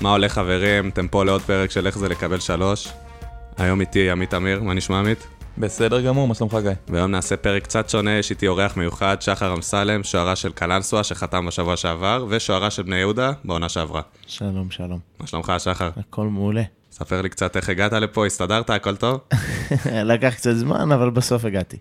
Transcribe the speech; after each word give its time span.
מה 0.00 0.10
הולך 0.10 0.32
חברים? 0.32 0.88
אתם 0.88 1.08
פה 1.08 1.24
לעוד 1.24 1.42
פרק 1.42 1.70
של 1.70 1.86
איך 1.86 1.98
זה 1.98 2.08
לקבל 2.08 2.40
שלוש. 2.40 2.88
היום 3.56 3.80
איתי 3.80 4.10
עמית 4.10 4.34
אמיר, 4.34 4.62
מה 4.62 4.74
נשמע 4.74 4.98
עמית? 4.98 5.26
בסדר 5.58 6.00
גמור, 6.00 6.28
מה 6.28 6.34
שלומך 6.34 6.56
גיא? 6.62 6.70
והיום 6.88 7.10
נעשה 7.10 7.36
פרק 7.36 7.62
קצת 7.62 7.88
שונה, 7.88 8.10
יש 8.10 8.30
איתי 8.30 8.46
אורח 8.46 8.76
מיוחד, 8.76 9.22
שחר 9.22 9.54
אמסלם, 9.54 10.04
שוערה 10.04 10.36
של 10.36 10.52
קלנסווה 10.52 11.04
שחתם 11.04 11.46
בשבוע 11.46 11.76
שעבר, 11.76 12.26
ושוערה 12.28 12.70
של 12.70 12.82
בני 12.82 12.96
יהודה 12.96 13.32
בעונה 13.44 13.68
שעברה. 13.68 14.02
שלום, 14.26 14.70
שלום. 14.70 14.98
מה 15.20 15.26
שלומך, 15.26 15.52
שחר? 15.58 15.90
הכל 15.96 16.26
מעולה. 16.26 16.62
ספר 16.92 17.22
לי 17.22 17.28
קצת 17.28 17.56
איך 17.56 17.68
הגעת 17.68 17.92
לפה, 17.92 18.26
הסתדרת, 18.26 18.70
הכל 18.70 18.96
טוב? 18.96 19.20
לקח 20.12 20.34
קצת 20.34 20.54
זמן, 20.54 20.92
אבל 20.92 21.10
בסוף 21.10 21.44
הגעתי. 21.44 21.76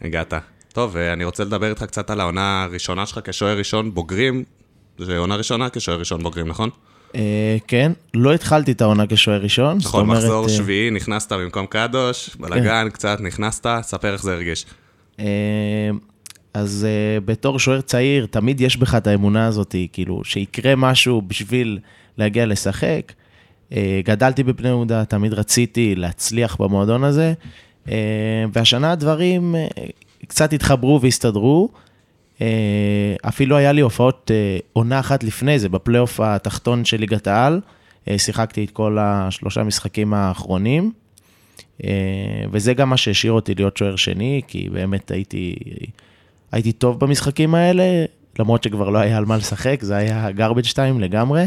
הגעת. 0.00 0.34
טוב, 0.72 0.96
אה, 0.96 1.12
אני 1.12 1.24
רוצה 1.24 1.44
לדבר 1.44 1.70
איתך 1.70 1.82
קצת 1.82 2.10
על 2.10 2.20
העונה 2.20 2.62
הראשונה 2.62 3.06
שלך 3.06 3.20
כשוער 3.24 3.58
ראשון 3.58 3.94
בוגרים. 3.94 4.44
זה 4.98 5.18
עונה 5.18 5.36
ראשונה 5.36 5.70
כשוער 5.70 5.98
ראשון 5.98 6.22
בוגרים, 6.22 6.48
נכון? 6.48 6.70
אה, 7.14 7.56
כן, 7.66 7.92
לא 8.14 8.34
התחלתי 8.34 8.72
את 8.72 8.80
העונה 8.80 9.06
כשוער 9.08 9.42
ראשון. 9.42 9.76
נכון, 9.76 10.06
מחזור 10.06 10.44
אה, 10.44 10.48
שביעי, 10.48 10.90
נכנסת 10.90 11.32
במקום 11.32 11.66
קדוש, 11.66 12.36
בלאגן, 12.40 12.88
קצת 12.92 13.20
נכנסת, 13.20 13.66
ספר 13.82 14.12
איך 14.12 14.22
זה 14.22 14.32
הרגיש. 14.32 14.66
אה, 15.20 15.24
אז 16.54 16.86
בתור 17.24 17.58
שוער 17.58 17.80
צעיר, 17.80 18.26
תמיד 18.26 18.60
יש 18.60 18.76
בך 18.76 18.94
את 18.94 19.06
האמונה 19.06 19.46
הזאת, 19.46 19.74
כאילו, 19.92 20.24
שיקרה 20.24 20.76
משהו 20.76 21.22
בשביל 21.22 21.78
להגיע 22.18 22.46
לשחק. 22.46 23.12
גדלתי 24.04 24.42
בבני 24.42 24.68
יהודה, 24.68 25.04
תמיד 25.04 25.32
רציתי 25.32 25.94
להצליח 25.94 26.56
במועדון 26.56 27.04
הזה, 27.04 27.32
והשנה 28.52 28.92
הדברים 28.92 29.54
קצת 30.28 30.52
התחברו 30.52 31.00
והסתדרו. 31.00 31.68
אה, 32.42 33.28
אפילו 33.28 33.56
היה 33.56 33.72
לי 33.72 33.80
הופעות 33.80 34.30
אה, 34.34 34.58
עונה 34.72 35.00
אחת 35.00 35.24
לפני 35.24 35.58
זה, 35.58 35.68
בפלייאוף 35.68 36.20
התחתון 36.20 36.84
של 36.84 37.00
ליגת 37.00 37.26
העל. 37.26 37.60
אה, 38.08 38.18
שיחקתי 38.18 38.64
את 38.64 38.70
כל 38.70 38.98
השלושה 39.00 39.62
משחקים 39.62 40.14
האחרונים. 40.14 40.92
וזה 42.52 42.74
גם 42.74 42.90
מה 42.90 42.96
שהשאיר 42.96 43.32
אותי 43.32 43.54
להיות 43.54 43.76
שוער 43.76 43.96
שני, 43.96 44.40
כי 44.46 44.68
באמת 44.72 45.10
הייתי, 45.10 45.54
הייתי 46.52 46.72
טוב 46.72 47.00
במשחקים 47.00 47.54
האלה, 47.54 48.04
למרות 48.38 48.62
שכבר 48.62 48.90
לא 48.90 48.98
היה 48.98 49.18
על 49.18 49.24
מה 49.24 49.36
לשחק, 49.36 49.78
זה 49.82 49.96
היה 49.96 50.28
garbage 50.36 50.72
time 50.72 51.00
לגמרי. 51.00 51.46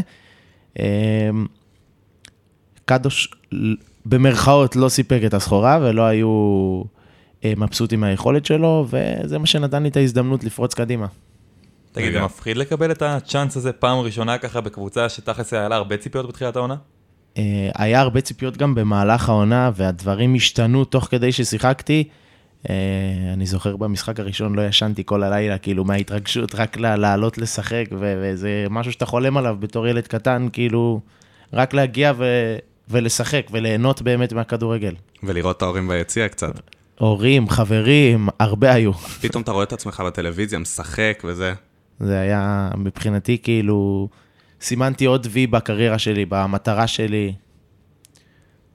קדוש, 2.84 3.30
במרכאות, 4.06 4.76
לא 4.76 4.88
סיפק 4.88 5.20
את 5.26 5.34
הסחורה 5.34 5.78
ולא 5.82 6.02
היו 6.02 6.82
אה, 7.46 7.52
מבסוטים 7.56 8.00
מהיכולת 8.00 8.46
שלו, 8.46 8.86
וזה 8.90 9.38
מה 9.38 9.46
שנתן 9.46 9.82
לי 9.82 9.88
את 9.88 9.96
ההזדמנות 9.96 10.44
לפרוץ 10.44 10.74
קדימה. 10.74 11.06
תגיד. 11.92 12.12
זה 12.12 12.22
מפחיד 12.22 12.56
לקבל 12.56 12.90
את 12.90 13.02
הצ'אנס 13.02 13.56
הזה 13.56 13.72
פעם 13.72 13.98
ראשונה 13.98 14.38
ככה 14.38 14.60
בקבוצה 14.60 15.08
שתכלס 15.08 15.52
היה 15.52 15.68
לה 15.68 15.76
הרבה 15.76 15.96
ציפיות 15.96 16.28
בתחילת 16.28 16.56
העונה? 16.56 16.74
אה, 17.38 17.70
היה 17.74 18.00
הרבה 18.00 18.20
ציפיות 18.20 18.56
גם 18.56 18.74
במהלך 18.74 19.28
העונה, 19.28 19.70
והדברים 19.74 20.34
השתנו 20.34 20.84
תוך 20.84 21.04
כדי 21.04 21.32
ששיחקתי. 21.32 22.04
אה, 22.70 22.74
אני 23.32 23.46
זוכר 23.46 23.76
במשחק 23.76 24.20
הראשון 24.20 24.54
לא 24.54 24.62
ישנתי 24.62 25.02
כל 25.04 25.22
הלילה, 25.22 25.58
כאילו 25.58 25.84
מההתרגשות, 25.84 26.54
רק 26.54 26.76
לעלות 26.78 27.38
לשחק, 27.38 27.84
וזה 27.90 28.66
משהו 28.70 28.92
שאתה 28.92 29.06
חולם 29.06 29.36
עליו 29.36 29.56
בתור 29.60 29.88
ילד 29.88 30.06
קטן, 30.06 30.48
כאילו, 30.52 31.00
רק 31.52 31.74
להגיע 31.74 32.12
ו- 32.16 32.56
ולשחק 32.88 33.46
וליהנות 33.50 34.02
באמת 34.02 34.32
מהכדורגל. 34.32 34.94
ולראות 35.22 35.56
את 35.56 35.62
ההורים 35.62 35.88
ביציע 35.88 36.28
קצת. 36.28 36.75
הורים, 36.98 37.48
חברים, 37.48 38.28
הרבה 38.38 38.72
היו. 38.72 38.92
פתאום 38.92 39.42
אתה 39.42 39.52
רואה 39.52 39.64
את 39.64 39.72
עצמך 39.72 40.02
בטלוויזיה, 40.06 40.58
משחק 40.58 41.22
וזה. 41.24 41.54
זה 42.00 42.20
היה 42.20 42.70
מבחינתי 42.76 43.38
כאילו, 43.42 44.08
סימנתי 44.60 45.04
עוד 45.04 45.26
וי 45.30 45.46
בקריירה 45.46 45.98
שלי, 45.98 46.26
במטרה 46.28 46.86
שלי. 46.86 47.32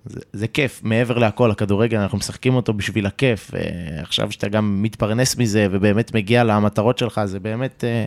זה, 0.06 0.20
זה 0.34 0.48
כיף, 0.48 0.82
מעבר 0.84 1.18
להכל, 1.18 1.52
הכדורגל, 1.52 1.98
אנחנו 1.98 2.18
משחקים 2.18 2.56
אותו 2.56 2.74
בשביל 2.74 3.06
הכיף. 3.06 3.52
עכשיו 3.98 4.32
שאתה 4.32 4.48
גם 4.48 4.84
מתפרנס 4.84 5.38
מזה 5.38 5.68
ובאמת 5.72 6.16
מגיע 6.16 6.44
למטרות 6.44 6.98
שלך, 6.98 7.22
זה 7.26 7.40
באמת 7.40 7.84
אה, 7.84 8.06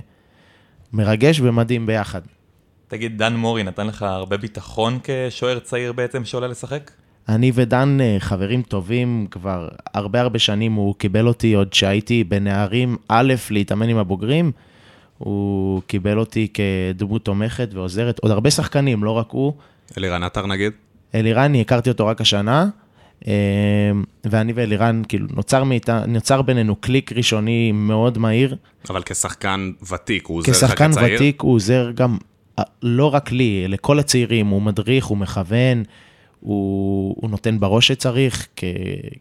מרגש 0.93 1.41
ומדהים 1.41 1.87
ביחד. 1.87 2.21
תגיד, 2.89 3.19
דן 3.19 3.37
מורי 3.37 3.63
נתן 3.63 3.87
לך 3.87 4.03
הרבה 4.03 4.37
ביטחון 4.37 4.99
כשוער 5.05 5.59
צעיר 5.59 5.93
בעצם 5.93 6.25
שעולה 6.25 6.49
לשחק? 6.49 6.91
אני 7.29 7.53
ודן 7.55 7.99
אה, 8.01 8.17
חברים 8.19 8.63
טובים 8.63 9.27
כבר 9.31 9.69
הרבה 9.95 10.21
הרבה 10.21 10.39
שנים, 10.39 10.73
הוא 10.73 10.95
קיבל 10.95 11.29
אותי 11.29 11.55
עוד 11.55 11.73
שהייתי 11.73 12.25
בנערים 12.25 12.97
א' 13.09 13.35
להתאמן 13.51 13.89
עם 13.89 13.97
הבוגרים, 13.97 14.53
הוא 15.19 15.83
קיבל 15.87 16.19
אותי 16.19 16.49
כדמות 16.55 17.25
תומכת 17.25 17.69
ועוזרת, 17.73 18.19
עוד 18.19 18.33
הרבה 18.33 18.51
שחקנים, 18.51 19.05
לא 19.05 19.11
רק 19.11 19.31
הוא. 19.31 19.53
אלירן 19.99 20.23
עטר 20.23 20.47
נגיד? 20.47 20.73
אלירן, 21.15 21.43
אני 21.43 21.61
הכרתי 21.61 21.91
אותו 21.91 22.07
רק 22.07 22.21
השנה, 22.21 22.69
אה, 23.29 23.33
ואני 24.25 24.53
ואלירן, 24.53 25.03
כאילו, 25.09 25.27
נוצר, 25.37 25.65
מאיתה, 25.65 26.07
נוצר 26.07 26.43
בינינו 26.43 26.77
קליק 26.77 27.13
ראשוני 27.13 27.73
מאוד 27.73 28.19
מהיר. 28.19 28.57
אבל 28.91 29.03
כשחקן 29.03 29.73
ותיק, 29.93 30.27
הוא 30.27 30.39
עוזר 30.39 30.51
לך 30.51 30.57
כשחקן 30.57 30.93
כצעיר? 30.93 31.15
ותיק 31.15 31.41
הוא 31.41 31.55
עוזר 31.55 31.91
גם, 31.91 32.19
אה, 32.59 32.65
לא 32.83 33.15
רק 33.15 33.33
לי, 33.33 33.69
לכל 33.69 33.99
הצעירים, 33.99 34.47
הוא 34.47 34.63
מדריך, 34.63 35.05
הוא 35.05 35.19
מכוון, 35.19 35.83
הוא, 36.45 37.15
הוא 37.21 37.31
נותן 37.31 37.61
בראש 37.61 37.89
שצריך, 37.89 38.47
כ, 38.57 38.65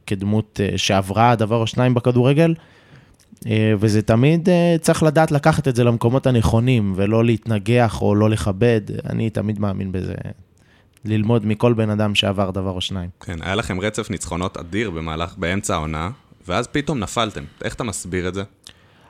כדמות 0.08 0.60
אה, 0.64 0.78
שעברה 0.78 1.36
דבר 1.36 1.56
או 1.56 1.68
שניים 1.68 1.94
בכדורגל, 1.94 2.56
אה, 3.46 3.74
וזה 3.80 4.02
תמיד 4.02 4.50
אה, 4.50 4.76
צריך 4.82 5.04
לדעת 5.04 5.32
לקחת 5.32 5.68
את 5.68 5.76
זה 5.76 5.84
למקומות 5.84 6.28
הנכונים, 6.28 6.94
ולא 6.96 7.26
להתנגח 7.26 8.02
או 8.02 8.16
לא 8.16 8.30
לכבד, 8.30 8.82
אני 9.10 9.30
תמיד 9.30 9.60
מאמין 9.60 9.92
בזה. 9.92 10.14
ללמוד 11.06 11.46
מכל 11.46 11.74
בן 11.74 11.90
אדם 11.90 12.16
שעבר 12.16 12.52
דבר 12.52 12.72
או 12.72 12.82
שניים. 12.82 13.10
כן, 13.20 13.38
היה 13.42 13.56
לכם 13.56 13.80
רצף 13.80 14.10
ניצחונות 14.10 14.58
אדיר 14.58 14.92
במהלך, 14.92 15.34
באמצע 15.38 15.74
העונה, 15.74 16.10
ואז 16.48 16.68
פתאום 16.68 17.00
נפלתם. 17.00 17.44
איך 17.64 17.74
אתה 17.74 17.84
מסביר 17.84 18.28
את 18.28 18.34
זה? 18.34 18.44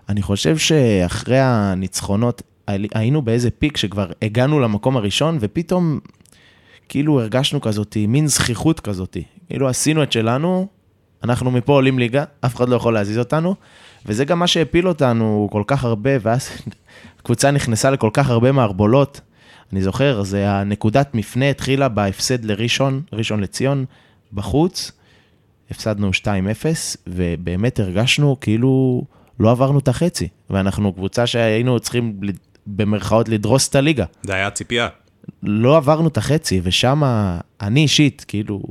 אני 0.09 0.21
חושב 0.21 0.57
שאחרי 0.57 1.39
הניצחונות, 1.39 2.41
היינו 2.67 3.21
באיזה 3.21 3.49
פיק 3.51 3.77
שכבר 3.77 4.11
הגענו 4.21 4.59
למקום 4.59 4.97
הראשון, 4.97 5.37
ופתאום 5.41 5.99
כאילו 6.93 7.21
הרגשנו 7.21 7.61
כזאתי, 7.61 8.07
מין 8.07 8.27
זכיחות 8.27 8.79
כזאתי. 8.79 9.23
כאילו 9.47 9.69
עשינו 9.69 10.03
את 10.03 10.11
שלנו, 10.11 10.67
אנחנו 11.23 11.51
מפה 11.51 11.73
עולים 11.73 11.99
ליגה, 11.99 12.23
אף 12.45 12.55
אחד 12.55 12.69
לא 12.69 12.75
יכול 12.75 12.93
להזיז 12.93 13.17
אותנו, 13.17 13.55
וזה 14.05 14.25
גם 14.25 14.39
מה 14.39 14.47
שהפיל 14.47 14.87
אותנו 14.87 15.49
כל 15.51 15.63
כך 15.67 15.83
הרבה, 15.83 16.11
ואז 16.21 16.49
הקבוצה 17.19 17.51
נכנסה 17.51 17.91
לכל 17.91 18.09
כך 18.13 18.29
הרבה 18.29 18.51
מערבולות. 18.51 19.21
אני 19.73 19.81
זוכר, 19.81 20.23
זה 20.23 20.49
הנקודת 20.49 21.15
מפנה 21.15 21.49
התחילה 21.49 21.89
בהפסד 21.89 22.45
לראשון, 22.45 23.01
ראשון 23.13 23.39
לציון, 23.39 23.85
בחוץ, 24.33 24.91
הפסדנו 25.71 26.11
2-0, 26.21 26.25
ובאמת 27.07 27.79
הרגשנו 27.79 28.37
כאילו 28.41 29.03
לא 29.39 29.51
עברנו 29.51 29.79
את 29.79 29.87
החצי, 29.87 30.27
ואנחנו 30.49 30.93
קבוצה 30.93 31.27
שהיינו 31.27 31.79
צריכים 31.79 32.19
במרכאות 32.67 33.29
לדרוס 33.29 33.69
את 33.69 33.75
הליגה. 33.75 34.05
זה 34.23 34.33
היה 34.33 34.47
הציפייה. 34.47 34.87
לא 35.43 35.77
עברנו 35.77 36.07
את 36.07 36.17
החצי, 36.17 36.61
ושם 36.63 37.01
אני 37.61 37.81
אישית, 37.81 38.25
כאילו, 38.27 38.61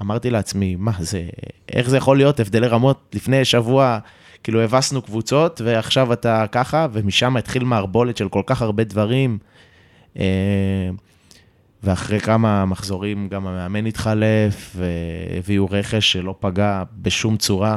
אמרתי 0.00 0.30
לעצמי, 0.30 0.76
מה 0.76 0.92
זה, 0.98 1.22
איך 1.72 1.90
זה 1.90 1.96
יכול 1.96 2.16
להיות 2.16 2.40
הבדלי 2.40 2.66
רמות? 2.66 3.10
לפני 3.14 3.44
שבוע, 3.44 3.98
כאילו, 4.42 4.60
הבסנו 4.60 5.02
קבוצות, 5.02 5.60
ועכשיו 5.64 6.12
אתה 6.12 6.44
ככה, 6.52 6.86
ומשם 6.92 7.36
התחיל 7.36 7.64
מערבולת 7.64 8.16
של 8.16 8.28
כל 8.28 8.42
כך 8.46 8.62
הרבה 8.62 8.84
דברים. 8.84 9.38
אה, 10.18 10.90
ואחרי 11.82 12.20
כמה 12.20 12.64
מחזורים 12.64 13.28
גם 13.28 13.46
המאמן 13.46 13.86
התחלף, 13.86 14.76
והביאו 14.76 15.66
רכש 15.70 16.12
שלא 16.12 16.34
פגע 16.40 16.82
בשום 17.02 17.36
צורה. 17.36 17.76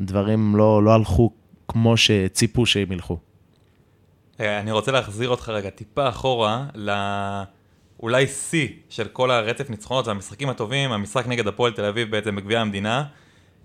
דברים 0.00 0.56
לא, 0.56 0.82
לא 0.82 0.94
הלכו 0.94 1.30
כמו 1.68 1.96
שציפו 1.96 2.66
שהם 2.66 2.92
ילכו. 2.92 3.18
אה, 4.42 4.60
אני 4.60 4.72
רוצה 4.72 4.92
להחזיר 4.92 5.28
אותך 5.28 5.48
רגע 5.48 5.70
טיפה 5.70 6.08
אחורה 6.08 6.64
ל... 6.74 6.90
אולי 8.02 8.26
שיא 8.26 8.68
של 8.88 9.08
כל 9.08 9.30
הרצף 9.30 9.70
ניצחונות 9.70 10.06
והמשחקים 10.06 10.48
הטובים, 10.48 10.92
המשחק 10.92 11.26
נגד 11.26 11.46
הפועל 11.46 11.72
תל 11.72 11.84
אביב 11.84 12.10
בעצם 12.10 12.36
בגביע 12.36 12.60
המדינה. 12.60 13.04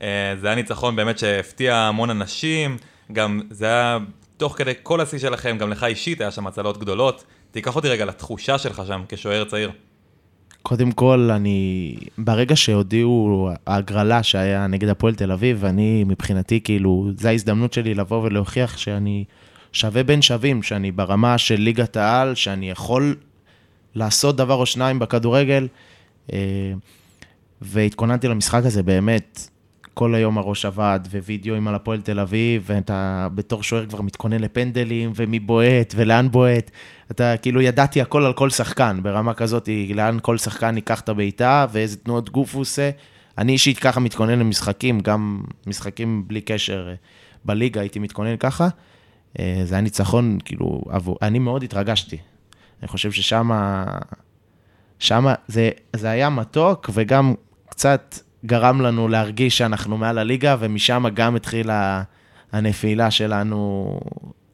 אה, 0.02 0.36
זה 0.42 0.48
היה 0.48 0.56
ניצחון 0.56 0.96
באמת 0.96 1.20
שהפתיע 1.20 1.76
המון 1.76 2.10
אנשים, 2.10 2.78
גם 3.12 3.42
זה 3.50 3.66
היה 3.66 3.98
תוך 4.38 4.58
כדי 4.58 4.74
כל 4.84 5.02
השיא 5.02 5.20
שלכם, 5.20 5.58
גם 5.58 5.70
לך 5.70 5.84
אישית 5.84 6.22
היה 6.22 6.32
שם 6.32 6.48
הצלות 6.48 6.78
גדולות. 6.78 7.24
תיקח 7.52 7.76
אותי 7.76 7.90
רגע 7.90 8.06
לתחושה 8.06 8.58
שלך 8.58 8.82
שם 8.88 9.04
כשוער 9.10 9.44
צעיר. 9.46 9.72
קודם 10.62 10.92
כל, 10.92 11.30
אני, 11.32 11.96
ברגע 12.18 12.56
שהודיעו 12.56 13.50
ההגרלה 13.68 14.24
שהיה 14.24 14.68
נגד 14.68 14.90
הפועל 14.90 15.16
תל 15.16 15.32
אביב, 15.32 15.66
אני 15.66 16.04
מבחינתי, 16.04 16.60
כאילו, 16.64 17.10
זו 17.18 17.28
ההזדמנות 17.28 17.74
שלי 17.74 17.94
לבוא 17.94 18.24
ולהוכיח 18.24 18.78
שאני 18.78 19.26
שווה 19.78 20.04
בין 20.04 20.22
שווים, 20.22 20.64
שאני 20.64 20.92
ברמה 20.92 21.38
של 21.38 21.56
ליגת 21.56 21.98
העל, 21.98 22.36
שאני 22.36 22.70
יכול 22.70 23.16
לעשות 23.96 24.36
דבר 24.36 24.54
או 24.54 24.66
שניים 24.66 25.00
בכדורגל, 25.00 25.68
אה, 26.34 26.38
והתכוננתי 27.62 28.28
למשחק 28.28 28.62
הזה 28.66 28.84
באמת 28.84 29.50
כל 29.94 30.16
היום 30.16 30.38
הראש 30.38 30.66
עבד, 30.66 31.00
ווידאוים 31.12 31.68
על 31.68 31.76
הפועל 31.76 32.02
תל 32.02 32.20
אביב, 32.20 32.64
ואתה 32.66 33.28
בתור 33.36 33.64
שוער 33.64 33.86
כבר 33.86 34.02
מתכונן 34.02 34.40
לפנדלים, 34.40 35.12
ומי 35.16 35.40
בועט, 35.40 35.94
ולאן 35.98 36.32
בועט. 36.32 36.72
אתה 37.12 37.38
כאילו, 37.38 37.62
ידעתי 37.62 38.02
הכל 38.02 38.26
על 38.26 38.34
כל 38.34 38.50
שחקן, 38.50 39.00
ברמה 39.04 39.34
כזאת, 39.34 39.70
לאן 39.96 40.18
כל 40.22 40.38
שחקן 40.38 40.76
ייקח 40.76 41.00
את 41.00 41.10
הבעיטה, 41.10 41.66
ואיזה 41.72 41.98
תנועות 41.98 42.30
גוף 42.30 42.54
הוא 42.54 42.62
עושה. 42.62 42.90
אני 43.38 43.52
אישית 43.52 43.80
ככה 43.80 44.00
מתכונן 44.00 44.40
למשחקים, 44.40 45.00
גם 45.00 45.42
משחקים 45.68 46.24
בלי 46.28 46.42
קשר 46.42 46.94
בליגה, 47.46 47.82
הייתי 47.82 48.00
מתכונן 48.00 48.38
ככה. 48.38 48.68
אה, 49.40 49.62
זה 49.64 49.76
היה 49.76 49.82
ניצחון, 49.82 50.38
כאילו, 50.46 50.82
עבור, 50.90 51.18
אני 51.22 51.40
מאוד 51.40 51.64
התרגשתי. 51.64 52.18
אני 52.82 52.88
חושב 52.88 53.12
ששם, 53.12 53.52
שם 55.00 55.26
זה, 55.48 55.70
זה 55.96 56.10
היה 56.10 56.30
מתוק, 56.30 56.90
וגם 56.94 57.34
קצת 57.70 58.20
גרם 58.46 58.82
לנו 58.82 59.08
להרגיש 59.08 59.58
שאנחנו 59.58 59.98
מעל 59.98 60.18
הליגה, 60.18 60.56
ומשם 60.60 61.06
גם 61.14 61.36
התחילה 61.36 62.04
הנפילה 62.52 63.12
שלנו 63.12 64.00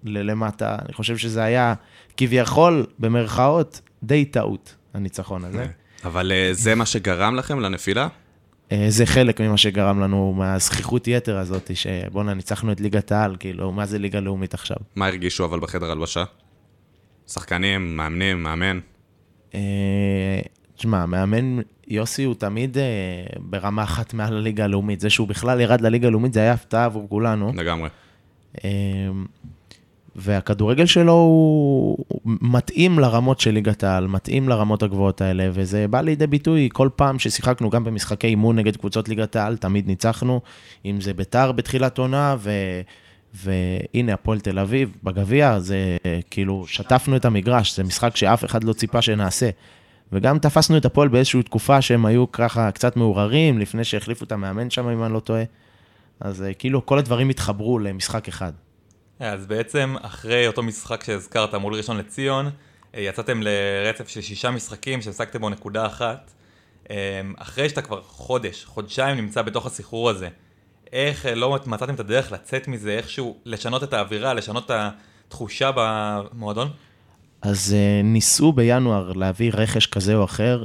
ללמטה. 0.04 0.78
אני 0.86 0.94
חושב 0.94 1.18
שזה 1.18 1.44
היה 1.44 1.74
כביכול, 2.18 2.86
במרכאות, 3.00 3.82
די 4.04 4.26
טעות, 4.26 4.76
הניצחון 4.94 5.46
הזה. 5.46 5.66
אבל 6.06 6.32
אה, 6.32 6.50
זה 6.52 6.76
מה 6.76 6.86
שגרם 6.86 7.36
לכם 7.36 7.60
לנפילה? 7.60 8.08
אה, 8.74 8.86
זה 8.90 9.06
חלק 9.06 9.42
ממה 9.42 9.58
שגרם 9.58 10.00
לנו, 10.00 10.34
מהזכיחות 10.38 11.08
יתר 11.08 11.38
הזאת, 11.38 11.72
שבואנה, 11.74 12.34
ניצחנו 12.34 12.72
את 12.72 12.82
ליגת 12.82 13.12
העל, 13.12 13.36
כאילו, 13.40 13.72
מה 13.72 13.86
זה 13.86 14.00
ליגה 14.00 14.20
לאומית 14.20 14.54
עכשיו? 14.54 14.78
מה 14.96 15.08
הרגישו 15.08 15.46
אבל 15.46 15.60
בחדר 15.60 15.92
הלבשה? 15.92 16.24
שחקנים, 17.28 17.98
מאמנים, 17.98 18.44
מאמן? 18.44 18.80
אה, 19.56 20.40
תשמע, 20.76 21.06
מאמן 21.06 21.60
יוסי 21.88 22.24
הוא 22.24 22.36
תמיד 22.36 22.78
אה, 22.78 22.84
ברמה 23.40 23.84
אחת 23.84 24.14
מעל 24.14 24.38
הליגה 24.38 24.64
הלאומית. 24.64 25.00
זה 25.00 25.10
שהוא 25.10 25.28
בכלל 25.28 25.62
ירד 25.62 25.82
לליגה 25.82 26.08
הלאומית, 26.08 26.34
זה 26.34 26.40
היה 26.40 26.54
הפתעה 26.54 26.86
עבור 26.86 27.10
כולנו. 27.10 27.52
לגמרי. 27.56 27.90
והכדורגל 30.16 30.86
שלו 30.86 31.14
הוא 31.14 32.06
מתאים 32.26 33.00
לרמות 33.00 33.40
של 33.40 33.52
ליגת 33.52 33.84
העל, 33.84 34.08
מתאים 34.08 34.50
לרמות 34.50 34.84
הגבוהות 34.84 35.22
האלה, 35.22 35.50
וזה 35.54 35.88
בא 35.88 36.02
לידי 36.02 36.28
ביטוי 36.28 36.70
כל 36.74 36.90
פעם 36.96 37.20
ששיחקנו 37.20 37.70
גם 37.70 37.84
במשחקי 37.84 38.28
אימון 38.28 38.56
נגד 38.56 38.78
קבוצות 38.78 39.10
ליגת 39.10 39.36
העל, 39.36 39.58
תמיד 39.58 39.88
ניצחנו, 39.88 40.42
אם 40.86 41.02
זה 41.02 41.14
ביתר 41.14 41.52
בתחילת 41.52 41.98
עונה, 41.98 42.36
ו... 42.40 42.52
והנה 43.34 44.14
הפועל 44.14 44.40
תל 44.40 44.60
אביב 44.60 44.98
בגביע, 45.04 45.60
זה 45.60 45.98
כאילו, 46.30 46.68
שטפנו 46.68 47.16
את 47.16 47.26
המגרש, 47.26 47.76
זה 47.76 47.84
משחק 47.84 48.16
שאף 48.16 48.46
אחד 48.46 48.64
לא 48.64 48.74
ציפה 48.74 49.02
שנעשה. 49.02 49.50
וגם 50.12 50.40
תפסנו 50.40 50.78
את 50.78 50.86
הפועל 50.86 51.08
באיזושהי 51.08 51.44
תקופה 51.44 51.82
שהם 51.82 52.06
היו 52.06 52.32
ככה 52.32 52.72
קצת 52.72 52.98
מעורערים, 52.98 53.60
לפני 53.60 53.84
שהחליפו 53.84 54.26
את 54.26 54.32
המאמן 54.32 54.70
שם, 54.70 54.90
אם 54.90 55.04
אני 55.04 55.14
לא 55.14 55.20
טועה. 55.20 55.44
אז 56.20 56.46
כאילו, 56.60 56.86
כל 56.86 56.98
הדברים 56.98 57.30
התחברו 57.30 57.80
למשחק 57.80 58.28
אחד. 58.28 58.52
אז 59.24 59.46
בעצם 59.46 59.96
אחרי 60.02 60.48
אותו 60.48 60.64
משחק 60.64 61.04
שהזכרת 61.04 61.56
מול 61.56 61.74
ראשון 61.74 61.98
לציון, 61.98 62.50
אה, 62.96 63.02
יצאתם 63.02 63.42
לרצף 63.44 64.08
של 64.08 64.22
שישה 64.22 64.52
משחקים 64.52 65.02
שהשגתם 65.02 65.42
בו 65.42 65.50
נקודה 65.50 65.86
אחת. 65.86 66.32
אה, 66.90 67.22
אחרי 67.38 67.70
שאתה 67.70 67.82
כבר 67.82 68.02
חודש, 68.02 68.66
חודשיים 68.66 69.18
נמצא 69.18 69.42
בתוך 69.42 69.66
הסחרור 69.66 70.10
הזה, 70.10 70.30
איך 70.94 71.26
אה, 71.26 71.36
לא 71.36 71.60
מצאתם 71.66 71.94
את 71.94 72.00
הדרך 72.00 72.32
לצאת 72.32 72.68
מזה, 72.68 72.92
איכשהו 72.92 73.38
לשנות 73.46 73.84
את 73.84 73.94
האווירה, 73.94 74.34
לשנות 74.34 74.72
את 74.72 74.92
התחושה 75.28 75.72
במועדון? 75.76 76.68
אז 77.42 77.76
ניסו 78.04 78.52
בינואר 78.52 79.14
להביא 79.14 79.52
רכש 79.54 79.86
כזה 79.86 80.16
או 80.16 80.24
אחר, 80.24 80.64